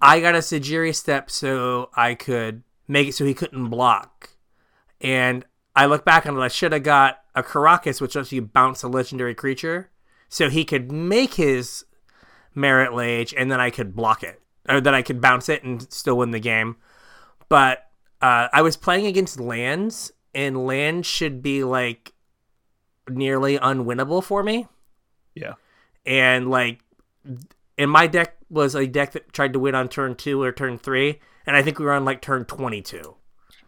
[0.00, 4.30] I got a Sejiri Steppe so I could make it so he couldn't block.
[5.00, 8.40] And I look back on it, I should have got a Karakas, which lets you
[8.40, 9.90] bounce a legendary creature,
[10.28, 11.84] so he could make his
[12.54, 15.82] Marit Lage, and then I could block it, or that I could bounce it and
[15.92, 16.76] still win the game.
[17.48, 17.86] But
[18.20, 22.12] uh, I was playing against lands, and lands should be like
[23.08, 24.66] nearly unwinnable for me
[25.34, 25.52] Yeah.
[26.04, 26.80] and like
[27.78, 30.76] and my deck was a deck that tried to win on turn two or turn
[30.76, 33.14] three and i think we were on like turn 22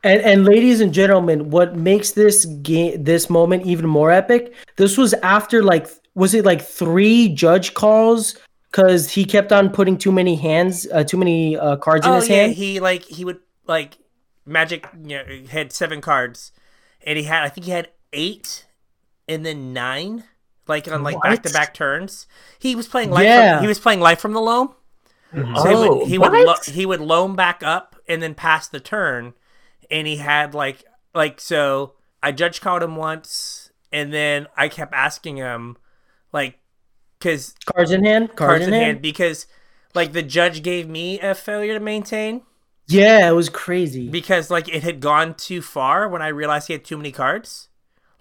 [0.03, 4.55] And and ladies and gentlemen, what makes this game this moment even more epic?
[4.77, 8.37] This was after like was it like three judge calls
[8.71, 12.17] because he kept on putting too many hands, uh, too many uh, cards in oh
[12.17, 12.55] his yeah hand.
[12.55, 13.99] he like he would like
[14.47, 16.53] magic you know, had seven cards
[17.05, 18.65] and he had i think he had eight
[19.29, 20.25] and then nine
[20.67, 22.27] like on like back to back turns.
[22.59, 23.57] He was playing life Yeah.
[23.57, 24.75] from, he was playing life from the loam.
[25.33, 28.69] So he Oh, would, he would lo- he would loam back up and then pass
[28.69, 29.35] the turn,
[29.91, 34.93] and he had like like so I judge called him once, and then I kept
[34.95, 35.77] asking him
[36.33, 36.59] like
[37.19, 38.35] because Cards in hand.
[38.37, 39.47] Cards, cards in hand because
[39.95, 42.43] like the judge gave me a failure to maintain
[42.87, 44.09] Yeah, it was crazy.
[44.09, 47.69] because like it had gone too far when I realized he had too many cards,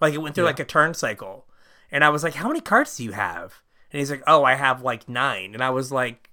[0.00, 1.46] like it went through like a turn cycle,
[1.90, 3.62] and I was like, how many cards do you have?
[3.92, 6.30] And he's like, oh, I have like nine, and I was like,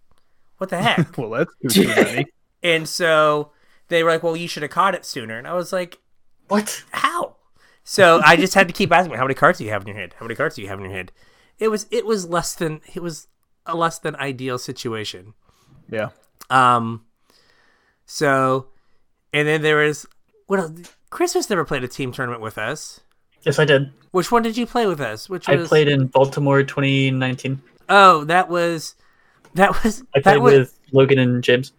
[0.57, 1.17] what the heck?
[1.17, 2.25] Well, that's too, too many.
[2.63, 3.51] And so
[3.89, 5.99] they were like, "Well, you should have caught it sooner." And I was like,
[6.47, 6.83] What?
[6.91, 7.35] "How?"
[7.83, 9.97] So I just had to keep asking, "How many cards do you have in your
[9.97, 10.15] head?
[10.17, 11.11] How many cards do you have in your head?"
[11.59, 13.27] It was it was less than it was
[13.65, 15.33] a less than ideal situation.
[15.89, 16.09] Yeah.
[16.49, 17.05] Um,
[18.05, 18.67] so
[19.33, 20.05] and then there was
[20.47, 20.95] what else?
[21.09, 23.01] Christos never played a team tournament with us.
[23.43, 23.91] Yes, I did.
[24.11, 25.29] Which one did you play with us?
[25.29, 27.61] Which I was played in Baltimore 2019.
[27.89, 28.95] oh that was
[29.53, 31.73] that was I played was with Logan and James.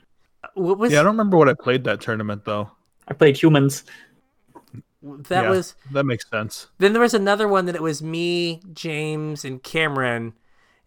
[0.54, 2.70] what was Yeah, I don't remember what I played that tournament though.
[3.08, 3.84] I played humans.
[5.28, 6.68] That Yeah, was that makes sense.
[6.78, 10.34] Then there was another one that it was me, James, and Cameron,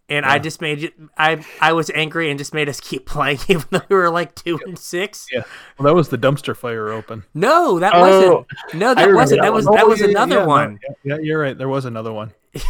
[0.07, 0.93] and I just made it.
[1.17, 4.35] I I was angry and just made us keep playing, even though we were like
[4.35, 5.27] two and six.
[5.31, 5.43] Yeah.
[5.77, 7.23] Well, that was the dumpster fire open.
[7.33, 8.47] No, that Oh, wasn't.
[8.81, 9.41] No, that wasn't.
[9.41, 9.75] that That was one.
[9.75, 10.79] that Oh, was yeah, another yeah, no, one.
[11.03, 11.57] yeah, yeah, you're right.
[11.57, 12.31] There was another one.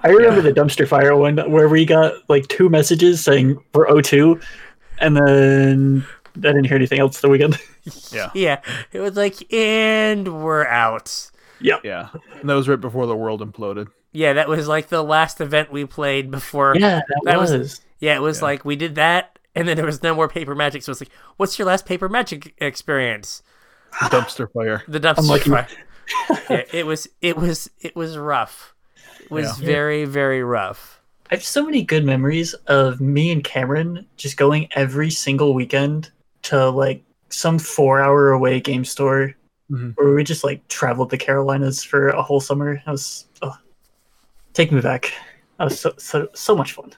[0.00, 4.42] I remember the dumpster fire one where we got like two messages saying we're 0-2
[5.00, 6.06] and then
[6.36, 7.58] I didn't hear anything else the weekend.
[8.10, 8.30] Yeah.
[8.34, 8.60] Yeah,
[8.92, 11.30] it was like, and we're out.
[11.60, 11.82] yep.
[11.84, 12.08] Yeah.
[12.40, 13.86] And that was right before the world imploded.
[14.12, 16.74] Yeah, that was like the last event we played before.
[16.76, 17.80] Yeah, that, That was- was.
[18.00, 18.44] Yeah, it was Yeah.
[18.46, 20.82] like we did that, and then there was no more paper magic.
[20.82, 23.42] So it's like, what's your last paper magic experience?
[23.92, 24.82] Dumpster fire.
[24.88, 25.50] The dumpster Unlucky.
[25.50, 25.68] fire.
[26.50, 27.08] yeah, it was.
[27.22, 27.70] It was.
[27.80, 28.74] It was rough.
[29.20, 29.66] It was Yeah.
[29.66, 31.00] very, very rough.
[31.30, 36.10] I have so many good memories of me and Cameron just going every single weekend
[36.46, 39.34] to like some four hour away game store
[39.70, 39.94] Mhm.
[39.96, 42.76] where we just like traveled the Carolinas for a whole summer.
[42.86, 43.56] That was oh,
[44.54, 45.12] take me back.
[45.58, 46.92] That was so so, so much fun.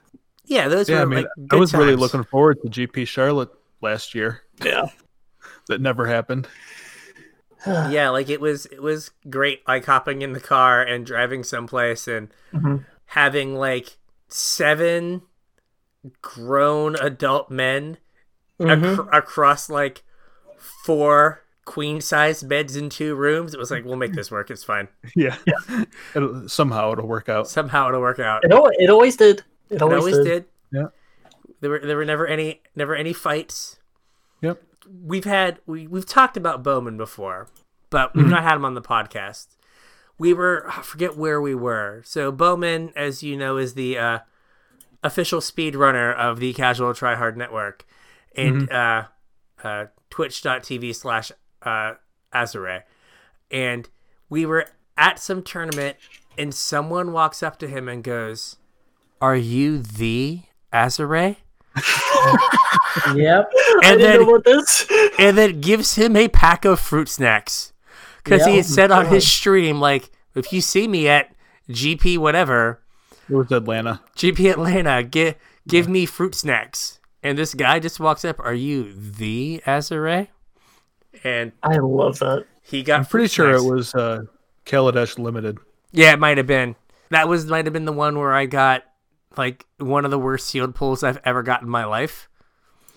[0.45, 3.07] Yeah, those Yeah, were I mean, like I good was really looking forward to GP
[3.07, 4.43] Charlotte last year.
[4.65, 4.87] Yeah.
[5.69, 6.49] That never happened.
[7.67, 8.67] Yeah, like it was.
[8.67, 9.67] It was great.
[9.67, 12.85] Like hopping in the car and driving someplace and Mhm.
[13.07, 13.97] having like
[14.29, 15.23] seven
[16.23, 17.99] grown adult men
[18.61, 18.93] Mhm.
[19.01, 20.03] ac- across like
[20.57, 23.53] four queen size beds in two rooms.
[23.55, 24.51] It was like, we'll make this work.
[24.51, 24.89] It's fine.
[25.15, 25.37] Yeah.
[26.15, 27.49] It'll, somehow it'll work out.
[27.49, 28.45] Somehow it'll work out.
[28.45, 29.43] It, al- it always did.
[29.71, 30.25] It It always, always did.
[30.25, 30.45] did.
[30.73, 30.87] Yeah.
[31.61, 33.79] There were there were never any never any fights.
[34.43, 34.63] Yep.
[35.05, 37.49] We've had we we've talked about Bowman before,
[37.91, 38.31] but we've Mhm.
[38.31, 39.49] not had him on the podcast.
[40.19, 42.03] We were I forget where we were.
[42.05, 44.19] So Bowman, as you know, is the uh,
[45.05, 47.85] official speed runner of the Casual Tryhard Network,
[48.39, 49.05] and uh,
[49.63, 51.33] uh, Twitch.tv slash
[51.63, 51.95] uh,
[52.33, 52.85] Azure,
[53.51, 53.89] and
[54.31, 54.67] we were
[54.97, 55.97] at some tournament,
[56.37, 58.57] and someone walks up to him and goes,
[59.21, 60.41] "Are you the
[60.73, 61.37] Azure?"
[63.15, 63.53] Yep.
[63.85, 64.87] And didn't then know about this.
[65.19, 67.73] and then gives him a pack of fruit snacks
[68.25, 71.33] because he had said on his stream like, "If you see me at
[71.71, 72.83] GP whatever,
[73.29, 74.01] It was Atlanta.
[74.17, 75.37] GP Atlanta, give
[75.69, 80.29] give me fruit snacks." And this guy just walks up, "Are you the Azure?"
[81.25, 82.47] And I love that.
[82.63, 83.01] he got.
[83.01, 84.23] I'm pretty fruit sure it was uh,
[84.67, 85.59] Kaladesh Limited.
[85.91, 86.77] Yeah, it might have been.
[87.11, 88.85] That was might have been the one where I got
[89.37, 92.29] like one of the worst sealed pulls I've ever got in my life.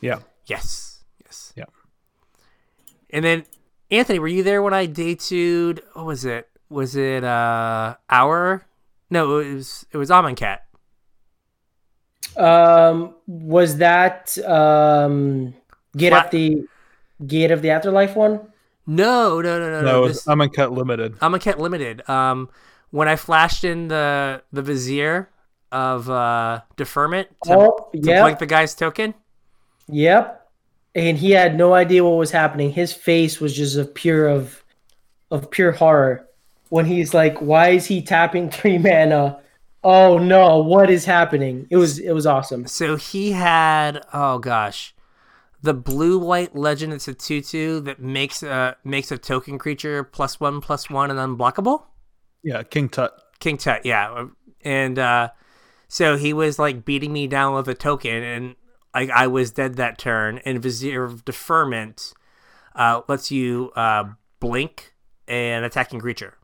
[0.01, 0.19] Yeah.
[0.45, 1.03] Yes.
[1.23, 1.53] Yes.
[1.55, 1.65] Yeah.
[3.09, 3.45] And then
[3.89, 6.49] Anthony, were you there when I detued what was it?
[6.69, 8.65] Was it uh our
[9.09, 10.59] no, it was it was Amonkhet.
[12.37, 15.53] Um, was that um,
[15.97, 16.65] get Flat- up the
[17.27, 18.39] gate of the afterlife one?
[18.87, 19.97] No, no, no, no, No, no.
[19.99, 21.17] it was this, Amonkhet Limited.
[21.19, 22.07] Amonkhet Limited.
[22.09, 22.49] Um
[22.89, 25.29] when I flashed in the the vizier
[25.71, 29.13] of uh deferment to, oh, to yep, blink the guy's token.
[29.87, 30.37] yep.
[30.93, 32.71] And he had no idea what was happening.
[32.71, 34.61] His face was just of pure of
[35.29, 36.27] of pure horror
[36.69, 39.39] when he's like, "Why is he tapping three mana?
[39.83, 42.67] Oh no, what is happening?" It was it was awesome.
[42.67, 44.93] So he had oh gosh,
[45.61, 46.93] the blue white legend.
[46.93, 51.09] It's a two two that makes a makes a token creature plus one plus one
[51.09, 51.83] and unblockable.
[52.43, 53.11] Yeah, King Tut.
[53.39, 54.27] King Tut, yeah,
[54.61, 55.29] and uh,
[55.87, 58.55] so he was like beating me down with a token, and
[58.93, 60.39] like I was dead that turn.
[60.45, 62.13] And Vizier of Deferment
[62.75, 64.05] uh, lets you uh,
[64.39, 64.93] blink
[65.27, 66.37] an attacking creature.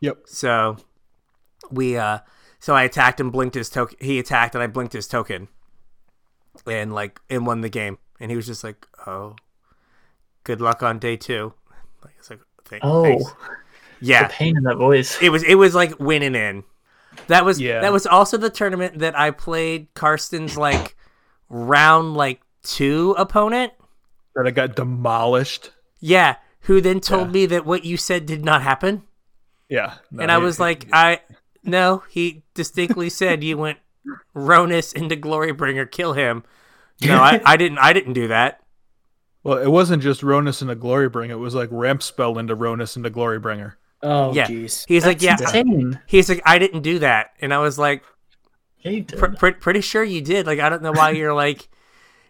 [0.00, 0.22] Yep.
[0.26, 0.76] So
[1.70, 2.18] we uh
[2.66, 5.46] so I attacked and blinked his token he attacked and I blinked his token.
[6.66, 7.98] And like and won the game.
[8.18, 9.36] And he was just like, Oh,
[10.42, 11.52] good luck on day two.
[12.04, 13.24] Like it's like "Thank- Oh, thanks."
[14.00, 14.28] the Yeah.
[14.30, 15.16] pain in that voice.
[15.22, 16.64] It was it was like winning in.
[17.28, 17.82] That was Yeah.
[17.82, 20.96] that was also the tournament that I played Karsten's like
[21.48, 23.74] round like two opponent.
[24.34, 25.70] That I got demolished.
[26.00, 26.36] Yeah.
[26.62, 27.32] Who then told Yeah.
[27.32, 29.04] me that what you said did not happen.
[29.68, 29.94] Yeah.
[30.10, 31.20] no, and I he- was like, I
[31.66, 32.02] no.
[32.08, 33.78] He distinctly said you went
[34.34, 36.44] Rhonas into Glorybringer, kill him.
[37.02, 37.78] No, I, I didn't.
[37.78, 38.60] I didn't do that.
[39.42, 41.30] well, it wasn't just Rhonas into Glorybringer.
[41.30, 43.74] It was like Ramp Spell into Rhonas into Glorybringer.
[44.02, 44.46] Oh Yeah.
[44.46, 44.84] jeez.
[44.86, 45.36] He's like, yeah.
[45.40, 46.00] Insane.
[46.06, 48.02] He's like, I didn't do that, and I was like,
[48.80, 49.18] Yeah, did.
[49.18, 50.46] pr- pr- pretty sure you did.
[50.46, 51.68] Like, I don't know why you're like.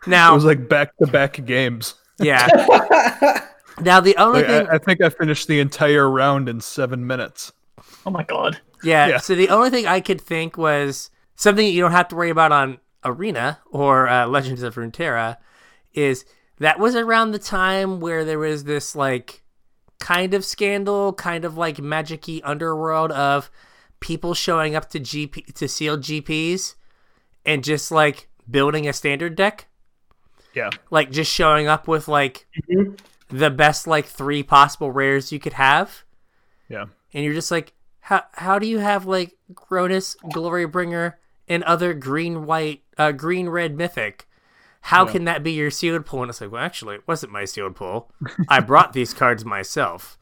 [0.06, 1.94] Now it was like back to back games.
[2.18, 2.46] yeah.
[3.78, 7.06] Now the only Like, thing, I, I think I finished the entire round in seven
[7.06, 7.52] minutes.
[8.06, 8.58] oh my god.
[8.86, 9.18] Yeah, yeah.
[9.18, 12.52] So the only thing I could think was something you don't have to worry about
[12.52, 15.36] on Arena or uh, Legends of Runeterra
[15.94, 16.24] is
[16.58, 19.42] that was around the time where there was this like
[20.00, 23.50] kind of scandal, kind of like magic-y underworld of
[24.00, 26.74] people showing up to GP to sealed GPs
[27.44, 29.66] and just like building a standard deck,
[30.54, 30.70] Yeah.
[30.90, 32.98] like just showing up with like Mhm.
[33.28, 36.04] the best like three possible rares you could have
[36.68, 36.84] Yeah.
[37.14, 37.72] and you're just like,
[38.06, 41.14] how how do you have like Gronus, Glorybringer,
[41.48, 44.26] and other green white, uh, green red mythic
[44.82, 45.12] How Yeah.
[45.12, 46.22] can that be your sealed pool?
[46.22, 48.10] And it's like, well, actually, it wasn't my sealed pool.
[48.48, 50.16] I brought these cards myself.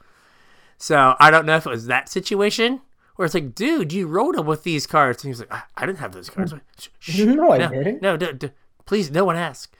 [0.78, 2.80] So I don't know if it was that situation
[3.16, 5.22] where it's like, dude, you rolled them with these cards.
[5.22, 6.52] And he's like, I, I didn't have those cards.
[6.52, 8.02] Like, "Shh, shh, No, I no, didn't.
[8.02, 8.50] No, d- d-
[8.86, 9.72] please, no one ask.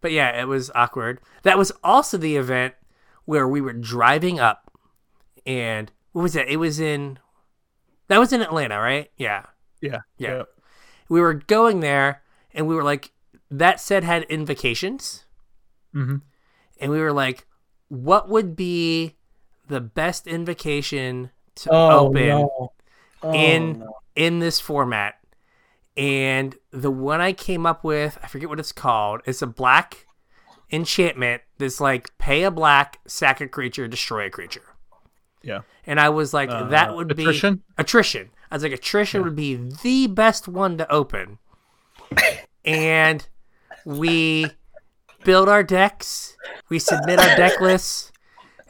[0.00, 1.20] But yeah, it was awkward.
[1.44, 2.74] That was also the event
[3.24, 4.70] where we were driving up,
[5.46, 6.48] and what was that?
[6.48, 7.18] It was in
[8.08, 9.10] that was in Atlanta, right?
[9.16, 9.44] Yeah,
[9.80, 10.00] Yeah.
[10.18, 10.42] yeah.
[11.08, 13.12] We were going there, and we were like,
[13.50, 15.26] that set had invocations,
[15.94, 16.22] Mhm.
[16.80, 17.46] and we were like,
[17.88, 19.16] what would be
[19.68, 22.72] the best invocation to Oh open no.
[23.22, 23.96] Oh, in no.
[24.16, 25.18] in this format.
[25.96, 29.20] And the one I came up with, I forget what it's called.
[29.26, 30.06] It's a black
[30.72, 34.73] enchantment that's like pay a black, sack a creature, destroy a creature.
[35.44, 35.60] Yeah.
[35.86, 37.56] And I was like, Uh, that would attrition?
[37.56, 38.30] be attrition.
[38.50, 41.38] I was like, attrition would be the best one to open.
[42.64, 43.26] and
[43.84, 44.46] we
[45.24, 46.36] build our decks,
[46.68, 48.12] we submit our deck lists,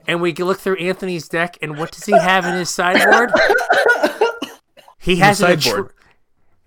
[0.07, 1.57] and we look through Anthony's deck.
[1.62, 3.31] And what does he have in his sideboard?
[4.99, 5.93] He has an attri- sideboard.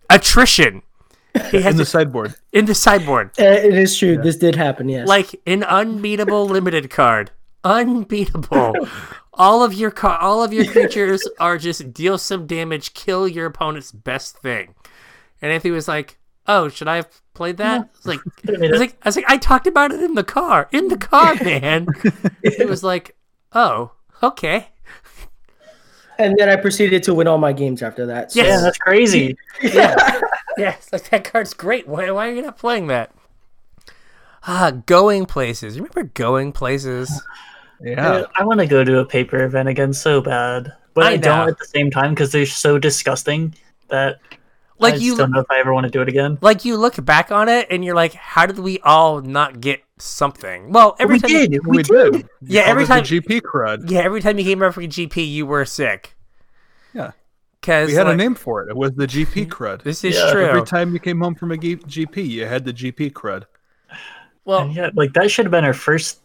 [0.09, 0.81] attrition.
[1.51, 2.35] He has In the it sideboard.
[2.51, 4.17] in the sideboard, Uh, It is true.
[4.17, 4.89] This did happen.
[4.89, 5.07] Yes.
[5.07, 7.31] like an unbeatable limited card.
[7.63, 8.75] Unbeatable.
[9.37, 13.45] all of your car, all of your creatures are just deal some damage, kill your
[13.45, 14.75] opponent's best thing.
[15.41, 16.17] And Anthony was like,
[16.47, 19.29] "Oh, should I have played that?" I was like, I was like, I was like,
[19.29, 21.87] I talked about it in the car, in the car, man.
[22.41, 23.15] it was like,
[23.53, 24.69] "Oh, okay."
[26.19, 28.31] and then I proceeded to win all my games after that.
[28.31, 28.41] So.
[28.41, 29.37] Yeah, that's crazy.
[29.61, 30.19] Yeah,
[30.57, 30.75] yeah.
[30.75, 31.87] It's like that card's great.
[31.87, 33.13] Why, why are you not playing that?
[34.47, 35.77] Ah, going places.
[35.77, 37.21] Remember going places?
[37.81, 38.23] Yeah.
[38.35, 41.47] I want to go to a paper event again so bad, but I I, don't
[41.49, 43.53] at the same time because they're so disgusting
[43.89, 44.19] that
[44.79, 46.37] Like I you, don't know if I ever want to do it again.
[46.41, 49.81] like you look back on it and you're like, how did we all not get
[49.99, 50.71] something?
[50.71, 52.29] Well, every we time, you- We, We, did.
[52.41, 53.89] Yeah, Called every time- GP crud.
[53.89, 56.15] yeah, every time you came up for a GP, you were sick.
[56.93, 57.11] Yeah.
[57.61, 58.69] Because We had a name for it.
[58.69, 59.51] It was the GP mm-hmm.
[59.51, 59.83] crud.
[59.83, 60.45] This is Yeah, true.
[60.45, 63.43] Every time you came home from a G- GP, you had the GP crud.
[64.45, 66.21] well, And yeah, like that should have been our first,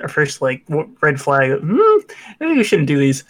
[0.00, 0.64] our first like
[1.02, 1.60] red flag.
[1.60, 1.98] Hmm,
[2.40, 3.24] maybe we shouldn't do these.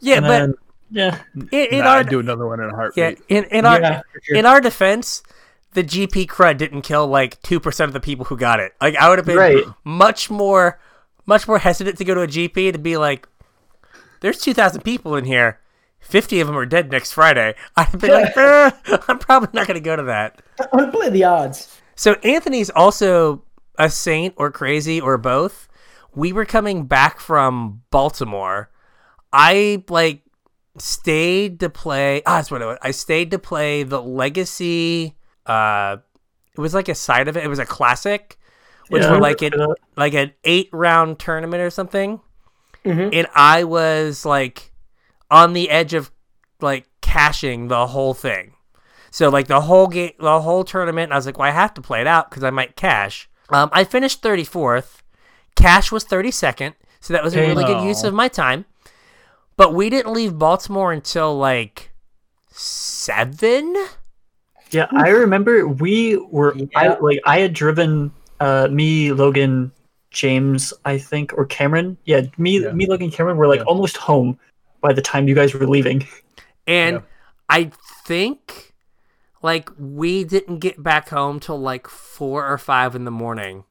[0.00, 0.54] yeah, And but then,
[0.90, 3.20] yeah, in, in Nah, our I'd do another one in a yeah, heartbeat.
[3.28, 4.36] in, in our Yeah, sure.
[4.38, 5.22] in our defense,
[5.72, 8.74] the GP crud didn't kill like two percent of the people who got it.
[8.80, 9.64] Like I would have been Right.
[9.84, 10.80] much more,
[11.26, 13.28] much more hesitant to go to a GP to be like,
[14.20, 15.60] "There's two thousand people in here,
[16.00, 18.70] fifty of them are dead next Friday." I'd be like, "Eh,
[19.08, 20.42] "I'm probably not going to go to that."
[20.72, 21.80] Unplay the odds.
[21.96, 23.42] So Anthony's also
[23.78, 25.68] a saint or crazy or both.
[26.14, 28.70] We were coming back from Baltimore.
[29.32, 30.22] I like
[30.78, 32.22] stayed to play.
[32.26, 32.78] Ah, that's what it was.
[32.82, 35.16] I stayed to play the Legacy.
[35.46, 35.98] Uh,
[36.56, 37.44] it was like a side of it.
[37.44, 38.38] It was a classic,
[38.88, 39.76] which Yeah, were like an that.
[39.96, 42.20] like an eight round tournament or something.
[42.84, 43.10] Mhm.
[43.12, 44.72] And I was like
[45.30, 46.10] on the edge of
[46.60, 48.54] like cashing the whole thing.
[49.10, 51.80] So like the whole game, the whole tournament, I was like, well, I have to
[51.82, 53.28] play it out because I might cash.
[53.48, 54.99] Um, I finished 34th.
[55.56, 57.48] Cash was 32nd, so that was a Okay.
[57.48, 58.64] really good use of my time.
[59.56, 61.90] But we didn't leave Baltimore until like
[62.50, 63.76] seven.
[64.70, 64.86] yeah.
[64.96, 66.56] I remember we were.
[66.76, 69.72] I like I had driven uh me, Logan,
[70.10, 71.96] James, I think, or Cameron.
[72.04, 72.72] Yeah, me, Yeah.
[72.72, 73.64] me, Logan, Cameron were like Yeah.
[73.66, 74.38] almost home
[74.80, 76.06] by the time you guys were leaving.
[76.66, 77.02] And Yeah.
[77.48, 77.70] I
[78.06, 78.74] think
[79.42, 83.64] like we didn't get back home till like four or five in the morning.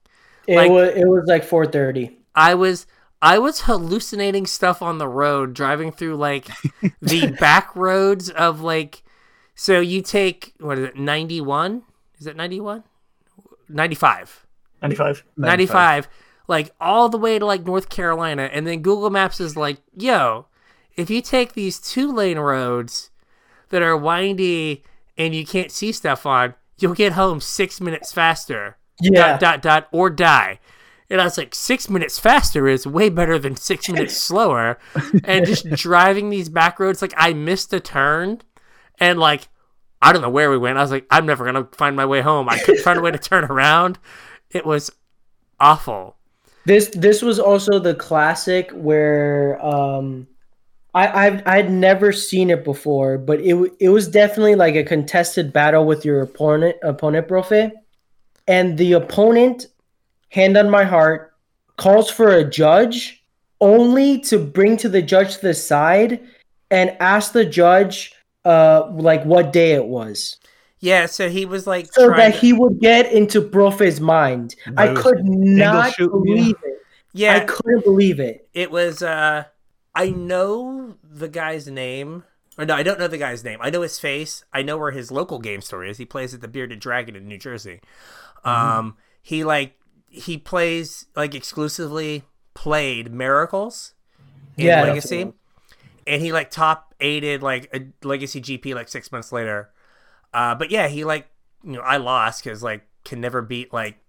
[0.50, 2.12] It Like- was it was like 4:30.
[2.36, 2.88] I was
[3.22, 6.47] I was hallucinating stuff on the road, driving through like
[7.02, 9.04] the back roads of like.
[9.56, 10.95] So you take what is it?
[10.95, 11.84] Ninety one?
[12.20, 12.84] Is it ninety one?
[13.68, 14.45] Ninety five.
[14.82, 15.26] 95.
[15.38, 16.08] 95
[16.47, 20.45] like all the way to like north carolina and then google maps is like yo
[20.95, 23.10] if you take these two lane roads
[23.72, 24.82] that are windy
[25.18, 29.38] and you can't see stuff on you'll get home six minutes faster Yeah.
[29.38, 30.60] dot dot dot or die.
[31.12, 34.78] And i was like six minutes faster is way better than six minutes slower.
[35.24, 38.41] And just driving these back roads like i missed a turn.
[39.00, 39.47] And like
[40.02, 40.78] i don't know where we went.
[40.78, 42.47] I was like i'm never gonna find my way home.
[42.50, 43.97] I couldn't find a way to turn around.
[44.52, 44.91] It was
[45.60, 46.16] awful.
[46.66, 50.28] This this was also the classic where um
[50.93, 55.54] I I've I'd never seen it before, but it it was definitely like a contested
[55.54, 57.72] battle with your opponent opponent profe.
[58.50, 59.68] And the opponent,
[60.30, 61.34] hand on my heart,
[61.78, 63.24] calls for a judge
[63.62, 66.20] only to bring to the judge to the side
[66.72, 68.14] and ask the judge
[68.45, 70.38] uh like what day it was.
[70.80, 74.56] Yeah, so he was like so that to- he would get into Profe's mind.
[74.78, 76.36] I could not shooting, yeah.
[76.36, 76.82] believe it.
[77.14, 78.47] Yeah, I couldn't believe it.
[78.54, 79.43] it was uh
[79.93, 82.24] I know the guy's name.
[82.58, 83.60] Or no, I don't know the guy's name.
[83.62, 84.43] I know his face.
[84.54, 85.97] I know where his local game store is.
[85.97, 87.80] He plays at the Bearded Dragon in New Jersey.
[88.45, 89.75] Um he like
[90.09, 92.23] he plays like exclusively
[92.53, 93.93] played Miracles
[94.59, 95.33] in Yeah, Legacy.
[96.07, 99.71] And he like top eighted like a Legacy GP like 6 months later.
[100.33, 101.29] Uh but yeah, he like
[101.63, 103.99] you know, I lost cuz like can never beat like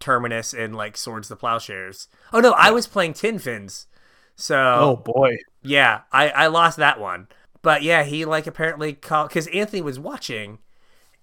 [0.00, 2.08] Terminus and like Swords the Plowshares.
[2.32, 3.86] Oh no, I was playing Tin Fins.
[4.36, 5.38] So Oh boy.
[5.62, 7.28] yeah, I I lost that one.
[7.62, 10.58] But yeah, he like apparently called because Anthony was watching,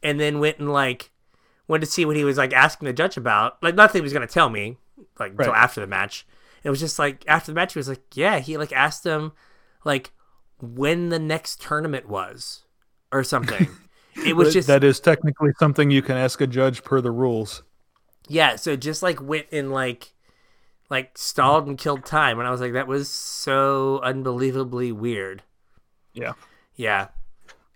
[0.03, 1.11] and then went and like
[1.72, 3.61] went to see what he was like asking the judge about.
[3.63, 4.78] Like nothing he was gonna tell me
[5.19, 5.63] like until Right.
[5.63, 6.28] after the match.
[6.63, 9.32] It was just like after the match, he was like, yeah, he like asked him
[9.84, 10.11] like
[10.61, 12.63] when the next tournament was
[13.11, 13.67] or something.
[14.26, 17.63] It was just that is technically something you can ask a judge per the rules.
[18.28, 20.11] Yeah, so just like went and like
[20.89, 25.43] like stalled and killed time and I was like that was so unbelievably weird.
[26.13, 26.34] Yeah.
[26.76, 27.07] Yeah.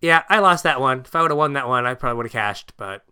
[0.02, 1.00] Yeah, I lost that one.
[1.06, 3.06] If I would have won that one, I probably would have cashed, but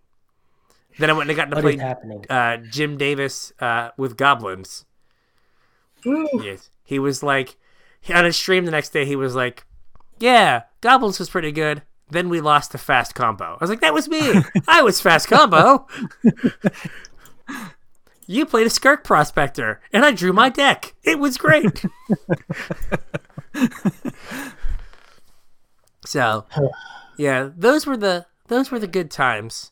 [1.00, 2.26] then I went and got to What play is happening?
[2.30, 4.86] uh, Jim Davis uh, with goblins.
[6.06, 6.70] Yes.
[6.84, 7.56] He was like
[8.14, 9.66] on his stream the next day he was like,
[10.20, 13.54] "Yeah, goblins was pretty good." Then we lost to fast combo.
[13.54, 14.42] I was like, "That was me.
[14.68, 15.88] I was fast combo."
[18.28, 20.94] you played a skirk prospector, and I drew my deck.
[21.04, 21.84] It was great.
[26.06, 26.46] so,
[27.18, 29.72] yeah, those were the those were the good times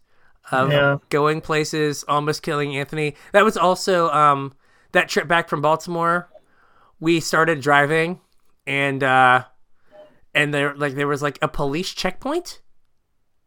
[0.51, 0.97] of Yeah.
[1.09, 3.15] going places, almost killing Anthony.
[3.33, 4.53] That was also um
[4.93, 6.29] that trip back from Baltimore.
[6.99, 8.19] We started driving,
[8.67, 9.45] and uh
[10.33, 12.61] and there like there was like a police checkpoint.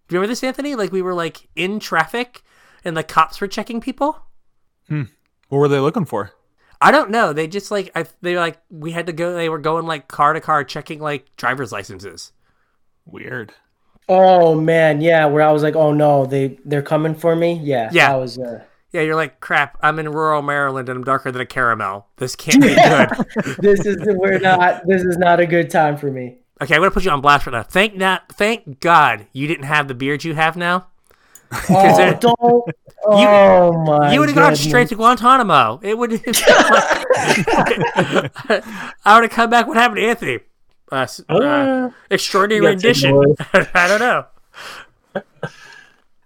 [0.09, 0.75] Do you remember this, Anthony?
[0.75, 2.43] Like we were like in traffic,
[2.85, 4.19] and the cops were checking people.
[4.89, 5.05] Hmm.
[5.49, 6.33] What were they looking for?
[6.81, 7.33] I don't know.
[7.33, 9.35] They just like I they like we had to go.
[9.35, 12.33] They were going like car to car checking like driver's licenses.
[13.07, 13.55] Weird.
[14.09, 15.27] Oh man, yeah.
[15.27, 17.55] Where I was like, oh no, they they're coming for me.
[17.63, 18.11] Yeah, Yeah.
[18.11, 19.79] That was uh, Yeah, you're like crap.
[19.83, 22.07] I'm in rural Maryland and I'm darker than a caramel.
[22.17, 23.09] This can't be good.
[23.59, 24.87] this is we're not.
[24.87, 26.37] This is not a good time for me.
[26.63, 27.63] Okay, I'm gonna put you on blast right now.
[27.63, 30.87] Thank not, thank God you didn't have the beard you have now.
[31.69, 32.65] Oh, there- don't.
[33.07, 34.15] Oh my.
[34.15, 35.79] you would have gone straight to Guantanamo.
[35.83, 36.13] It would.
[36.25, 37.03] I
[39.15, 39.67] would have come back.
[39.67, 40.39] What happened to Anthony?
[40.93, 43.69] Uh, uh, Uh, extraordinary you got taken rendition.
[43.75, 44.27] I don't know.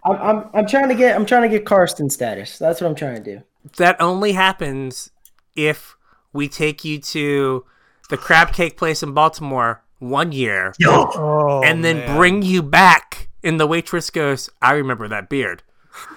[0.04, 2.58] I'm, I'm I'm trying to get I'm trying to get Carson status.
[2.58, 3.42] That's what I'm trying to do.
[3.76, 5.10] That only happens
[5.56, 5.96] if
[6.32, 7.64] we take you to
[8.10, 13.28] the crab cake place in Baltimore one year, Oh, and then bring you back.
[13.44, 15.62] And the waitress goes, "I remember that beard."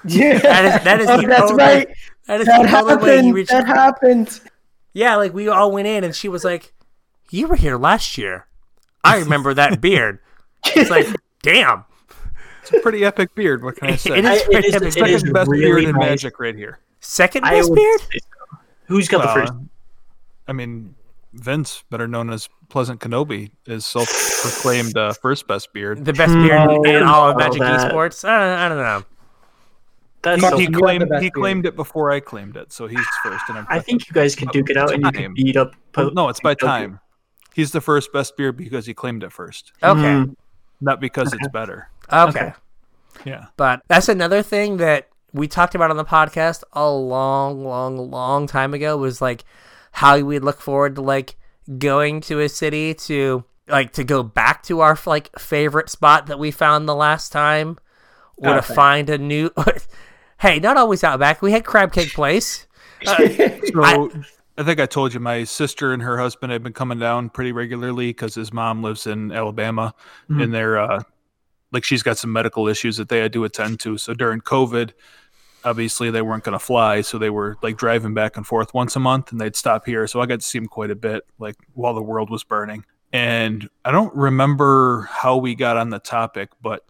[0.06, 1.88] Yeah, That is that is oh, the that's only, right.
[2.28, 3.34] That is That the only way you happened.
[3.36, 3.48] reach.
[3.50, 4.42] That happened.
[4.94, 6.74] Yeah, like we all went in, and she was like,
[7.32, 8.46] "You were here last year.
[9.04, 10.20] I remember that beard."
[10.68, 11.08] It's like,
[11.42, 11.86] damn.
[12.62, 13.64] It's a pretty epic beard.
[13.64, 14.20] What can I say?
[14.20, 14.86] It is, I- is it pretty is- epic.
[14.98, 16.10] it is Second best really beard in nice.
[16.10, 16.80] Magic right here.
[17.00, 18.02] Second I best beard.
[18.02, 18.58] so.
[18.86, 19.54] Who's got the Uh, first?
[20.48, 20.94] I mean,
[21.34, 26.06] Vince, better known as Pleasant Kenobi, is self-proclaimed uh, first best beard.
[26.06, 28.28] The best beard No, in all of Magic that- Esports.
[28.28, 29.04] I don't, I don't know.
[30.24, 32.72] That's He, so he you have the claimed he claimed it before I claimed it,
[32.72, 33.44] so he's first.
[33.50, 35.24] And I'm I think you guys can duke it out and you Time.
[35.24, 35.74] could beat up.
[35.98, 36.88] Well, no, it's by Pinocchio.
[36.90, 37.00] time.
[37.54, 40.02] He's the first best beer because he claimed it first, Okay.
[40.02, 40.36] Mm.
[40.80, 41.90] not because it's better.
[42.12, 42.30] Okay.
[42.40, 42.54] Okay.
[43.26, 43.46] Yeah.
[43.58, 48.48] But that's another thing that we talked about on the podcast a long, long, long
[48.48, 49.44] time ago was like
[49.92, 51.36] how we'd look forward to like
[51.78, 56.40] going to a city to like to go back to our like favorite spot that
[56.40, 57.78] we found the last time
[58.38, 59.50] or to find a new
[60.40, 62.66] hey not always out back we had crab cake place
[63.06, 64.10] So I-
[64.58, 67.52] I, think I told you my sister and her husband have been coming down pretty
[67.52, 69.94] regularly because his mom lives in Alabama,
[70.30, 70.44] Mhm.
[70.44, 71.02] and they're uh,
[71.72, 73.98] like she's got some medical issues that they had to attend to.
[73.98, 74.92] So during COVID,
[75.64, 78.96] obviously they weren't going to fly, so they were like driving back and forth once
[78.96, 80.06] a month, and they'd stop here.
[80.08, 82.84] So I got to see them quite a bit, like while the world was burning.
[83.14, 86.86] And I don't remember how we got on the topic, but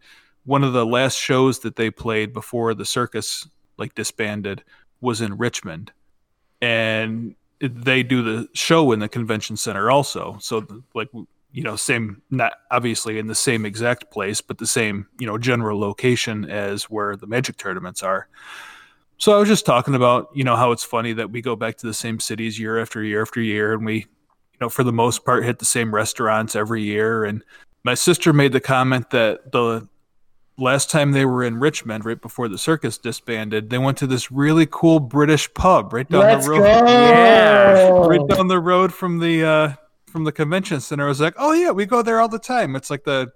[0.46, 3.48] one of the last shows that they played before the circus
[3.78, 4.64] like disbanded
[5.00, 5.92] was in Richmond
[6.62, 10.38] and they do the show in the convention center also.
[10.40, 11.10] So like
[11.52, 15.38] you know same not obviously in the same exact place but the same you know
[15.38, 18.28] general location as where the magic tournaments are.
[19.18, 21.78] So i was just talking about you know how it's funny that we go back
[21.78, 24.06] to the same cities year after year after year and we you
[24.60, 27.26] know for the most part hit the same restaurants every year.
[27.26, 27.44] And
[27.84, 29.88] my sister made the comment that the
[30.58, 34.32] last time they were in Richmond, right before the circus disbanded, they went to this
[34.32, 36.60] really cool British pub right down Let's the go.
[36.60, 36.88] road.
[36.88, 37.90] Yeah.
[38.08, 39.74] Right down the road from the uh,
[40.08, 41.06] from the convention center.
[41.06, 42.76] I was like, oh yeah, we go there all the time.
[42.76, 43.32] It's like the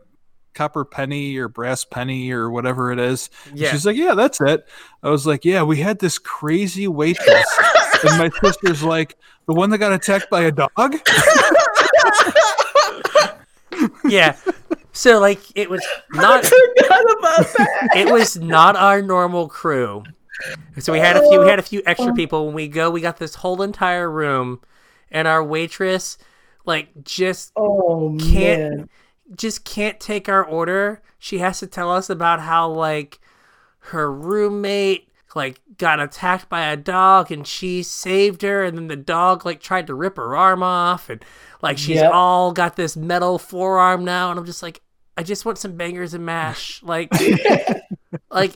[0.53, 3.29] copper penny or brass penny or whatever it is.
[3.53, 3.71] Yeah.
[3.71, 4.65] She's like, yeah, that's it.
[5.03, 7.59] I was like, yeah, we had this crazy waitress.
[8.03, 9.17] and my sister's like,
[9.47, 10.69] the one that got attacked by a dog?
[14.05, 14.35] yeah.
[14.95, 17.89] So like it was not Forgot about that.
[17.95, 20.03] it was not our normal crew.
[20.79, 22.15] So we had a few we had a few extra oh.
[22.15, 24.61] people when we go we got this whole entire room
[25.11, 26.17] and our waitress
[26.65, 28.89] like just Oh Can't- man.
[29.35, 31.01] just can't take our order.
[31.19, 33.19] She has to tell us about how like
[33.79, 38.95] her roommate like got attacked by a dog and she saved her and then the
[38.95, 41.23] dog like tried to rip her arm off and
[41.61, 42.11] like she's Yep.
[42.13, 44.81] all got this metal forearm now and I'm just like
[45.17, 46.81] I just want some bangers and mash.
[46.83, 47.11] Like
[48.29, 48.53] like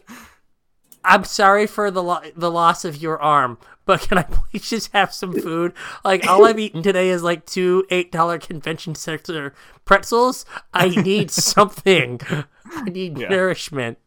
[1.03, 4.91] I'm sorry for the lo- the loss of your arm, but can I please just
[4.91, 5.73] have some food?
[6.03, 9.53] Like all I've eaten today is like two eight dollar convention center
[9.85, 10.45] pretzels.
[10.73, 12.19] I need something.
[12.65, 13.29] I need Yeah.
[13.29, 13.97] nourishment.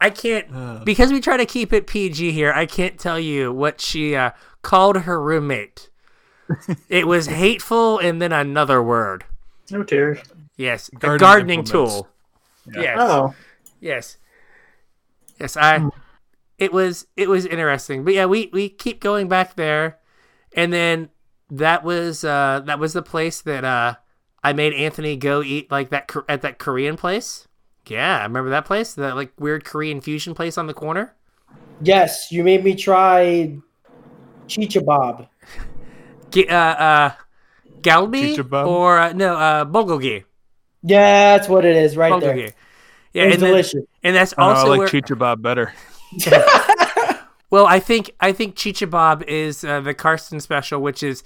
[0.00, 2.52] I can't because we try to keep it PG here.
[2.52, 4.30] I can't tell you what she uh,
[4.62, 5.90] called her roommate.
[6.88, 9.24] it was hateful, and then another word.
[9.70, 10.20] No dear.
[10.60, 11.94] Yes, a Gardening gardening implements.
[11.94, 12.08] tool.
[12.70, 12.82] Yeah.
[12.82, 12.98] Yes.
[13.00, 13.34] Oh,
[13.80, 14.16] Yes.
[15.40, 15.88] Yes, I
[16.58, 18.04] it was it was interesting.
[18.04, 20.00] But yeah, we we keep going back there
[20.52, 21.08] and then
[21.48, 23.94] that was uh that was the place that uh
[24.44, 27.48] I made Anthony go eat like that Kor- at that Korean place.
[27.88, 31.14] Yeah, I remember that place, that like weird Korean fusion place on the corner.
[31.80, 33.56] Yes, you made me try
[34.46, 35.26] chicha bob.
[36.30, 37.12] G- uh uh
[37.80, 38.68] Galbi Chicha-bub?
[38.68, 40.24] or uh, no, uh bulgogi.
[40.82, 42.34] Yeah, that's what it is right there.
[42.34, 42.52] Bulgogi.
[43.12, 43.42] Yeah, It was and,
[43.82, 45.72] then- and that's I, don't know, also I like where, Chicha Bob better.
[47.50, 51.24] Well, I think I think Chicha Bob is uh, the Carson special, which is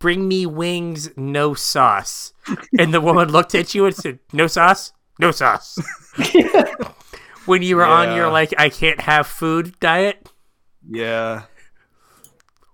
[0.00, 2.32] bring me wings, no sauce.
[2.76, 5.78] And the woman looked at you and said, "No sauce, no sauce."
[7.46, 8.32] when you were on your Yeah.
[8.32, 10.28] like I can't have food diet,
[10.90, 11.42] Yeah.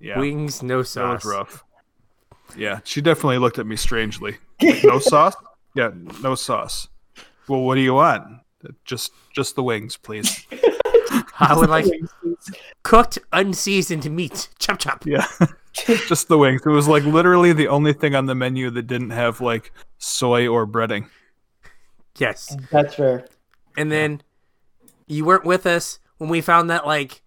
[0.01, 0.19] Yeah.
[0.19, 0.95] wings, no sauce.
[0.95, 1.31] that was sauce.
[1.31, 1.65] rough.
[2.57, 2.81] Yeah.
[2.85, 4.39] She definitely looked at me strangely.
[4.63, 5.35] Like, no sauce?
[5.75, 5.91] Yeah,
[6.23, 6.89] no sauce.
[7.49, 8.41] Well, what do you want?
[8.85, 10.47] Just just the wings, please.
[11.41, 11.87] I would like
[12.83, 14.49] cooked, unseasoned meat.
[14.59, 15.07] Chop chop.
[15.07, 15.27] Yeah.
[16.09, 16.63] just the wings.
[16.65, 20.49] It was like literally the only thing on the menu that didn't have like soy
[20.49, 21.09] or breading.
[22.19, 22.57] Yes.
[22.71, 23.27] That's fair.
[23.77, 24.23] And then
[25.07, 27.23] you weren't with us when we found that like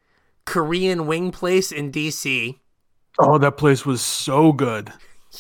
[0.46, 2.60] Korean wing place in DC.
[3.20, 4.92] Oh, that place was so good.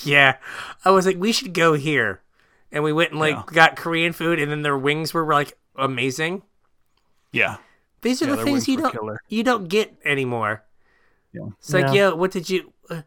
[0.03, 0.38] Yeah.
[0.86, 2.22] I was like, we should go here.
[2.72, 3.43] And we went and like Yeah.
[3.52, 6.43] got Korean food and then their wings were like amazing.
[7.31, 7.57] Yeah.
[8.02, 9.22] These are Yeah, the things you don't killer.
[9.27, 10.64] you don't get anymore.
[11.34, 11.49] Yeah.
[11.60, 12.10] It's like, Yeah.
[12.10, 13.02] yo, what did you uh,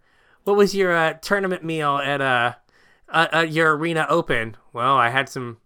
[0.45, 2.55] what was your uh, tournament meal at uh,
[3.09, 4.57] uh, uh your arena open?
[4.73, 5.59] Well, I had some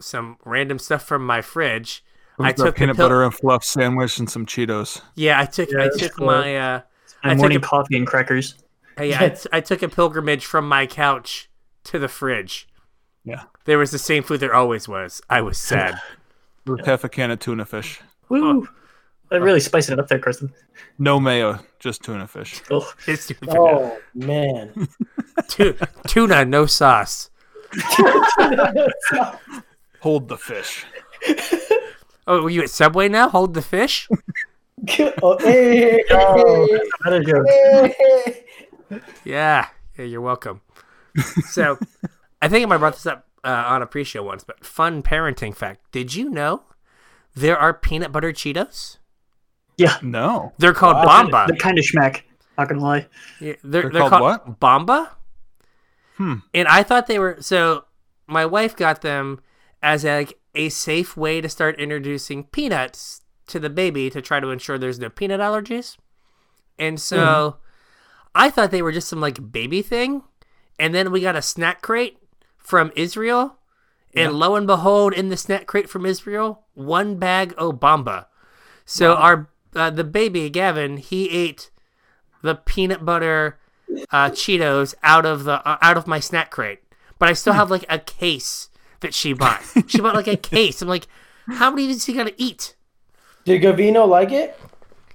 [0.00, 2.04] some random stuff from my fridge.
[2.38, 5.00] I was I a took the peanut butter and fluff sandwich and some Cheetos.
[5.14, 6.26] Yeah, I took Yeah, I took cool.
[6.26, 6.80] my uh
[7.22, 8.56] I and took a- coffee and crackers.
[8.96, 11.48] Hey, yeah, I, t- I took a pilgrimage from my couch
[11.84, 12.68] to the fridge.
[13.24, 13.44] Yeah.
[13.64, 15.22] There was the same food there always was.
[15.30, 16.00] I was sad.
[16.66, 18.00] It was half a can of tuna fish.
[18.28, 18.68] Woo!
[19.30, 20.52] That really uh, spicing it up there, Carson.
[20.98, 22.62] No mayo, just tuna fish.
[22.70, 24.88] Oh, It's Oh man.
[25.48, 25.76] tu-
[26.06, 27.30] tuna, no sauce.
[30.00, 30.84] Hold the fish.
[32.26, 33.28] Oh, were you at Subway now?
[33.28, 34.08] Hold the fish?
[35.22, 36.80] oh, hey, hey, oh.
[37.04, 37.46] better joke.
[37.46, 38.44] hey.
[39.24, 39.68] Yeah.
[39.98, 40.62] Yeah, you're welcome.
[41.50, 41.78] So,
[42.44, 45.02] I think I might have brought this up uh, on a pre-show once, but fun
[45.02, 45.80] parenting fact.
[45.92, 46.64] Did you know
[47.34, 48.98] there are peanut butter Cheetos?
[49.78, 50.52] Yeah, No.
[50.58, 51.24] They're called Wow.
[51.24, 51.46] Bomba.
[51.48, 52.20] they're kind of schmack.
[52.58, 53.06] Not gonna lie.
[53.40, 54.60] Yeah, they're, They're they're, called called, what?
[54.60, 55.16] Bomba.
[56.18, 56.34] Hmm.
[56.52, 57.86] And I thought they were so.
[58.26, 59.40] My wife got them
[59.82, 64.38] as a, like a safe way to start introducing peanuts to the baby to try
[64.38, 65.96] to ensure there's no peanut allergies.
[66.78, 67.56] And so
[68.34, 70.22] I thought they were just some like baby thing.
[70.78, 72.18] And then we got a snack crate
[72.64, 73.58] from Israel.
[74.16, 78.26] And lo and behold, in the snack crate from Israel, one bag Obamba.
[78.84, 81.70] So our uh, the baby Gavin, he ate
[82.42, 83.58] the peanut butter
[84.10, 86.80] uh, Cheetos out of the uh, out of my snack crate,
[87.18, 88.68] but I still have like a case
[89.00, 89.62] that she bought.
[89.86, 90.80] she bought like a case.
[90.80, 91.08] I'm like,
[91.48, 92.76] how many is he gonna eat?
[93.44, 94.58] Did Gavino like it?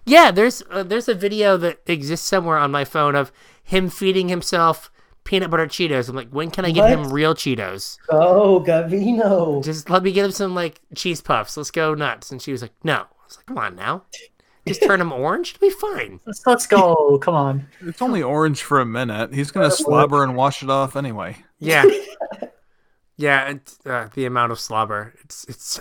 [0.06, 3.32] Yeah, there's uh, there's a video that exists somewhere on my phone of
[3.64, 4.92] him feeding himself
[5.30, 6.10] peanut butter Cheetos.
[6.10, 8.00] I'm like, when can I get him real Cheetos?
[8.10, 9.64] Oh, Gavino.
[9.64, 11.56] Just let me get him some like cheese puffs.
[11.56, 12.32] Let's go nuts.
[12.32, 12.96] And she was like, no.
[12.96, 14.06] I was like, come on now.
[14.68, 15.54] Just turn him orange.
[15.54, 16.20] It'll be fine.
[16.26, 17.18] Let's, let's go.
[17.22, 17.68] Come on.
[17.82, 19.34] It's only orange for a minute.
[19.34, 21.38] He's gonna slobber and wash it off anyway.
[21.60, 21.86] Yeah.
[23.18, 23.50] yeah.
[23.50, 25.14] It's, uh, the amount of slobber.
[25.24, 25.80] It's it's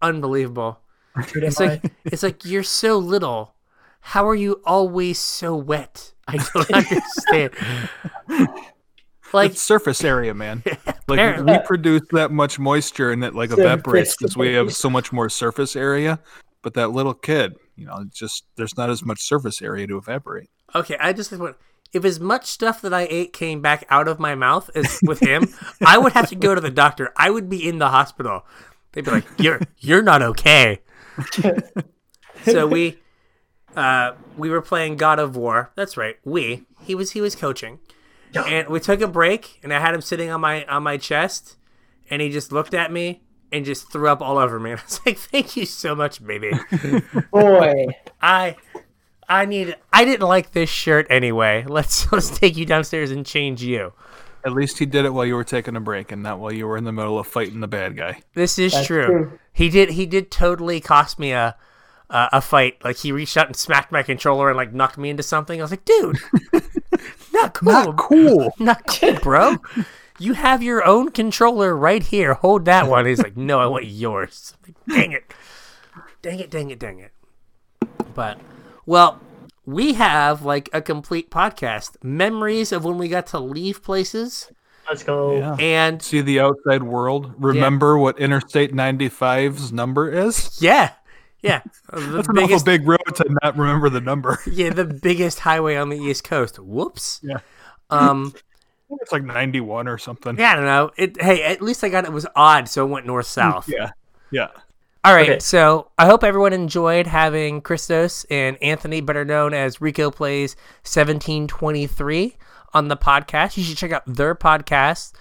[0.00, 0.80] unbelievable.
[1.16, 3.54] It's like it's like you're so little.
[4.00, 6.12] How are you always so wet?
[6.28, 7.52] I don't understand.
[9.34, 10.62] Like it's surface area, man.
[11.08, 15.12] Like we produce that much moisture and it like evaporates because we have so much
[15.12, 16.20] more surface area.
[16.62, 20.48] But that little kid, you know, just there's not as much surface area to evaporate.
[20.74, 21.56] okay, I just want
[21.92, 25.20] if as much stuff that I ate came back out of my mouth as with
[25.20, 25.52] him,
[25.84, 27.12] I would have to go to the doctor.
[27.16, 28.46] I would be in the hospital.
[28.92, 30.80] They'd be like, "You're you're not okay."
[32.44, 32.98] so we
[33.76, 35.72] uh we were playing God of War.
[35.76, 36.16] That's right.
[36.24, 36.64] We.
[36.80, 37.78] He was he was coaching.
[38.34, 41.56] And we took a break and I had him sitting on my on my chest
[42.10, 44.72] and he just looked at me and just threw up all over me.
[44.72, 46.52] And I was like, "Thank you so much, baby.
[47.30, 47.86] Boy.
[48.20, 48.56] I
[49.28, 51.64] I need I didn't like this shirt anyway.
[51.68, 53.92] Let's let's take you downstairs and change you."
[54.44, 56.66] At least he did it while you were taking a break and not while you
[56.66, 58.22] were in the middle of fighting the bad guy.
[58.34, 59.06] This is That's true.
[59.06, 59.38] true.
[59.52, 61.56] He did he did totally cost me a
[62.10, 62.84] a, a fight.
[62.84, 65.60] Like he reached out and smacked my controller and like knocked me into something.
[65.60, 66.18] I was like, dude,
[67.32, 68.54] not cool, Not cool.
[68.58, 69.56] not cool, bro.
[70.18, 72.34] You have your own controller right here.
[72.34, 73.06] Hold that one.
[73.06, 74.54] He's like, no, I want yours.
[74.66, 75.32] Like, dang it,
[76.22, 77.12] dang it, dang it, dang it.
[78.14, 78.38] But
[78.86, 79.20] well,
[79.64, 84.50] we have like a complete podcast, memories of when we got to leave places,
[84.88, 85.36] Let's go.
[85.38, 85.56] Yeah.
[85.58, 87.32] and See the outside world.
[87.38, 90.58] Remember what Interstate 95's number is?
[90.60, 90.90] yeah,
[91.42, 91.62] yeah,
[91.92, 94.38] the That's an awful big road to not remember the number.
[94.50, 96.58] yeah, the biggest highway on the East Coast.
[96.58, 97.20] Whoops.
[97.22, 97.38] Yeah.
[97.90, 98.34] Um.
[99.00, 100.36] It's like 91 or something.
[100.38, 100.90] Yeah, I don't know.
[100.98, 101.18] It.
[101.18, 103.66] Hey, at least I got it was odd, so it went north south.
[103.66, 103.92] Yeah.
[104.30, 104.48] Yeah.
[105.02, 105.30] All right.
[105.30, 105.38] Okay.
[105.38, 112.36] So I hope everyone enjoyed having Christos and Anthony, better known as Rico Plays 1723,
[112.74, 113.56] on the podcast.
[113.56, 115.12] You should check out their podcast,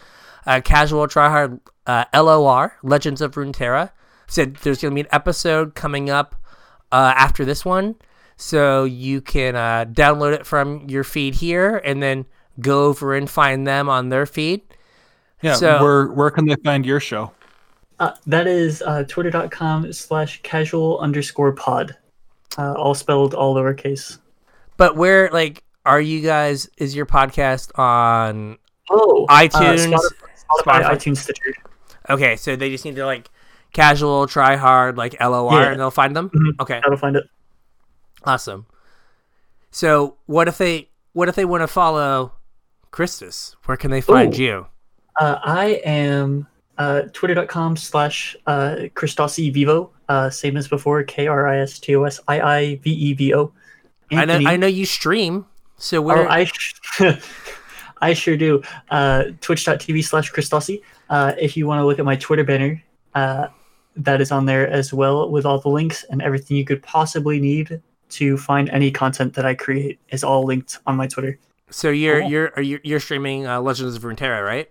[0.45, 3.91] uh, Casual Tryhard uh, LOR, Legends of Runeterra.
[4.31, 6.35] Said there's going to be an episode coming up
[6.91, 7.95] uh, after this one.
[8.37, 12.25] So you can uh, download it from your feed here and then
[12.59, 14.61] go over and find them on their feed.
[15.41, 15.55] Yeah.
[15.55, 17.31] So- where where can they find your show?
[17.99, 21.95] Uh, that is uh, twitter.com slash casual underscore pod.
[22.57, 24.17] Uh, all spelled all lowercase.
[24.77, 26.67] But where, like, are you guys?
[26.77, 28.57] Is your podcast on
[28.89, 30.89] Oh, iTunes, Uh, Spotify, Spotify?
[30.95, 31.53] iTunes, Stitcher.
[32.09, 33.29] Okay, so they just need to like
[33.73, 35.71] casual, try hard, like LOR, Yeah.
[35.71, 36.29] and they'll find them.
[36.29, 36.59] Mhm.
[36.61, 37.23] Okay, to find it?
[38.25, 38.65] awesome.
[39.71, 42.33] So what if they what if they want to follow
[42.91, 43.55] Christos?
[43.65, 44.43] Where can they find Ooh.
[44.43, 44.65] you?
[45.19, 49.91] Uh, I am uh, twitter.com slash uh, Christosi Vivo.
[50.09, 53.13] Uh, same as before, K R I S T O S I I V E
[53.13, 53.53] V O.
[54.11, 55.45] I know I know you stream.
[55.77, 56.27] So where?
[56.27, 56.75] Oh, I, sh-
[58.01, 58.61] I sure do.
[58.89, 60.81] Uh, Twitch.tv slash Christosi.
[61.09, 62.81] Uh, if you want to look at my Twitter banner,
[63.15, 63.47] uh,
[63.95, 67.39] that is on there as well with all the links and everything you could possibly
[67.39, 71.37] need to find any content that I create is all linked on my Twitter.
[71.69, 72.29] so you're Cool.
[72.29, 74.69] you're are you, you're streaming uh, Legends of Runeterra, right?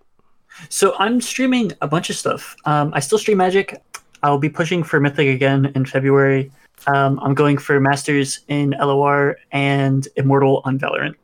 [0.69, 2.57] So I'm streaming a bunch of stuff.
[2.65, 3.81] Um, I still stream Magic.
[4.23, 6.51] I'll be pushing for Mythic again in February.
[6.87, 11.15] Um, I'm going for Masters in LOR and Immortal on Valorant.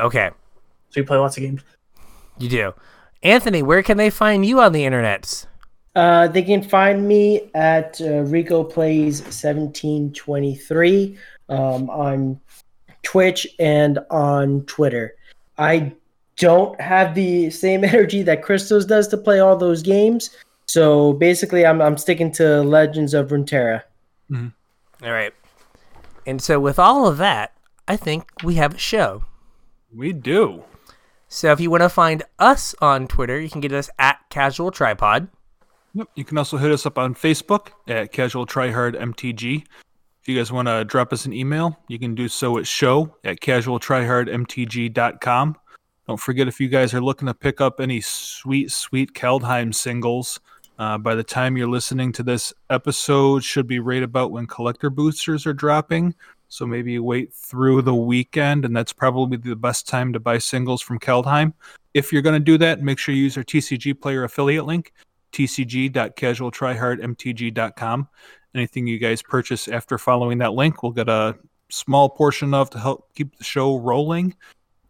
[0.00, 0.30] Okay,
[0.90, 1.62] So we play lots of games.
[2.38, 2.74] you do.
[3.22, 5.46] Anthony, where can they find you on the internet?
[5.96, 11.16] Uh, they can find me at uh, Rico Plays 1723
[11.48, 12.38] um, on
[13.02, 15.16] Twitch and on Twitter.
[15.56, 15.94] I
[16.36, 20.36] don't have the same energy that Christos does to play all those games.
[20.66, 23.82] So basically, I'm, I'm sticking to Legends of Runeterra.
[25.02, 25.32] All right.
[26.26, 27.54] And so with all of that,
[27.88, 29.24] I think we have a show.
[29.94, 30.64] We do.
[31.28, 34.70] So if you want to find us on Twitter, you can get us at Casual
[34.70, 35.28] Tripod.
[35.96, 36.08] Yep.
[36.14, 39.64] You can also hit us up on Facebook at Casual Tryhard MTG.
[40.20, 43.16] If you guys want to drop us an email, you can do so at show
[43.24, 45.56] at casualtryhardmtg.com.
[46.06, 50.38] Don't forget if you guys are looking to pick up any sweet, sweet Kaldheim singles,
[50.78, 54.90] uh, by the time you're listening to this episode, should be right about when collector
[54.90, 56.14] boosters are dropping.
[56.48, 60.36] So maybe you wait through the weekend, and that's probably the best time to buy
[60.36, 61.54] singles from Kaldheim.
[61.94, 64.92] If you're going to do that, make sure you use our TCG player affiliate link
[65.36, 68.08] tcg.casualtryhardmtg.com.
[68.54, 71.36] Anything you guys purchase after following that link, we'll get a
[71.68, 74.34] small portion of to help keep the show rolling.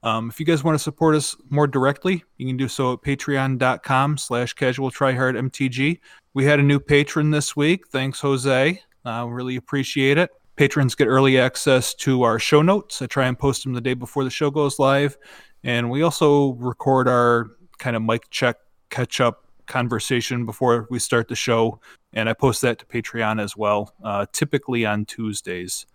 [0.04, 3.02] Um, if you guys want to support us more directly, you can do so at
[3.02, 5.98] patreon.com slash casual MTG.
[6.34, 7.88] We had a new patron this week.
[7.88, 8.80] Thanks, Jose.
[9.04, 10.30] Uh, really appreciate it.
[10.54, 13.02] Patrons get early access to our show notes.
[13.02, 15.18] I try and post them the day before the show goes live.
[15.64, 17.48] And we also record our
[17.78, 18.58] kind of mic check
[18.90, 21.80] catch up conversation before we start the show.
[22.12, 25.86] And I post that to Patreon as well, uh, typically on Tuesdays.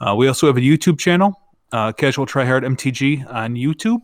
[0.00, 1.40] Uh, we also have a YouTube channel,
[1.72, 4.00] uh, Casual Tryhard MTG on YouTube.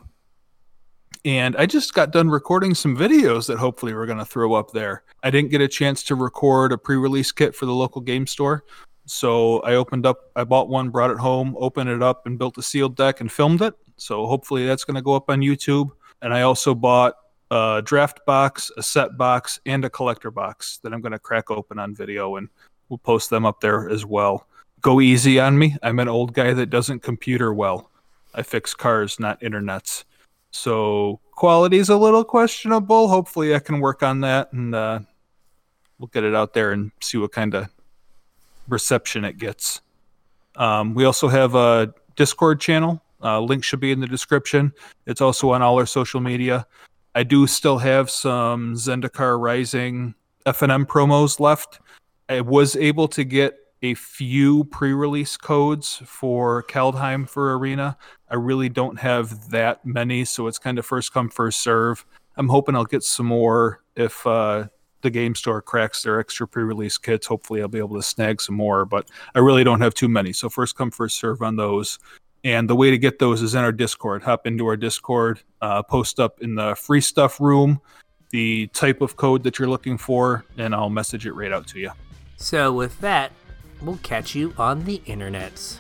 [1.25, 4.71] And I just got done recording some videos that hopefully we're going to throw up
[4.71, 5.03] there.
[5.23, 8.27] I didn't get a chance to record a pre release kit for the local game
[8.27, 8.65] store.
[9.07, 12.59] So I opened up, I bought one, brought it home, opened it up, and built
[12.59, 13.75] a sealed deck and filmed it.
[13.97, 15.91] So hopefully that's going to go up on YouTube.
[16.23, 17.15] And I also bought
[17.51, 21.51] a draft box, a set box, and a collector box that I'm going to crack
[21.51, 22.49] open on video, and
[22.89, 24.47] we'll post them up there as well.
[24.81, 25.77] Go easy on me.
[25.83, 27.91] I'm an old guy that doesn't computer well.
[28.35, 30.05] I fix cars, not internets.
[30.51, 33.09] So quality's a little questionable.
[33.09, 35.01] Hopefully, I can work on that, and uh,
[35.99, 37.69] we'll get it out there and see what kind of
[38.69, 39.81] reception it gets.
[40.57, 43.03] Um, we also have a Discord channel.
[43.23, 44.73] Uh, link should be in the description.
[45.07, 46.67] It's also on all our social media.
[47.19, 50.15] I do still have some Zendikar Rising
[50.47, 51.81] FNM promos left.
[52.29, 57.99] I was able to get a few pre-release codes for Kaldheim for Arena.
[58.31, 62.07] I really don't have that many, so it's kind of first come first serve.
[62.37, 64.69] I'm hoping I'll get some more if uh,
[65.01, 67.27] the game store cracks their extra pre-release kits.
[67.27, 70.33] Hopefully, I'll be able to snag some more, but I really don't have too many.
[70.33, 71.99] So first come first serve on those.
[72.45, 74.23] And the way to get those is in our Discord.
[74.23, 77.81] Hop into our Discord, uh, post up in the free stuff room
[78.31, 81.79] the type of code that you're looking for, and I'll message it right out to
[81.79, 81.91] you.
[82.37, 83.33] So with that,
[83.81, 85.79] we'll catch you on the internets.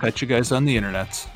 [0.00, 1.28] Catch you guys on the internets.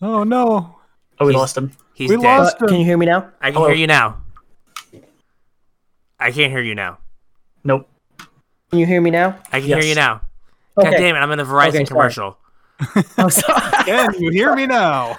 [0.00, 0.77] Oh no.
[1.20, 1.72] Oh, we He's- lost him.
[1.94, 2.38] He's We dead.
[2.38, 3.28] lost- Uh, can you hear me now?
[3.40, 3.68] I can Hello.
[3.68, 4.18] hear you now.
[6.20, 6.98] I can't hear you now.
[7.64, 7.88] Nope.
[8.70, 9.36] Can you hear me now?
[9.52, 9.82] I can Yes.
[9.82, 10.20] hear you now.
[10.76, 11.18] God damn it!
[11.18, 12.38] I'm in a Verizon Okay, commercial.
[13.18, 13.60] I'm sorry.
[13.84, 15.18] Can you hear me now?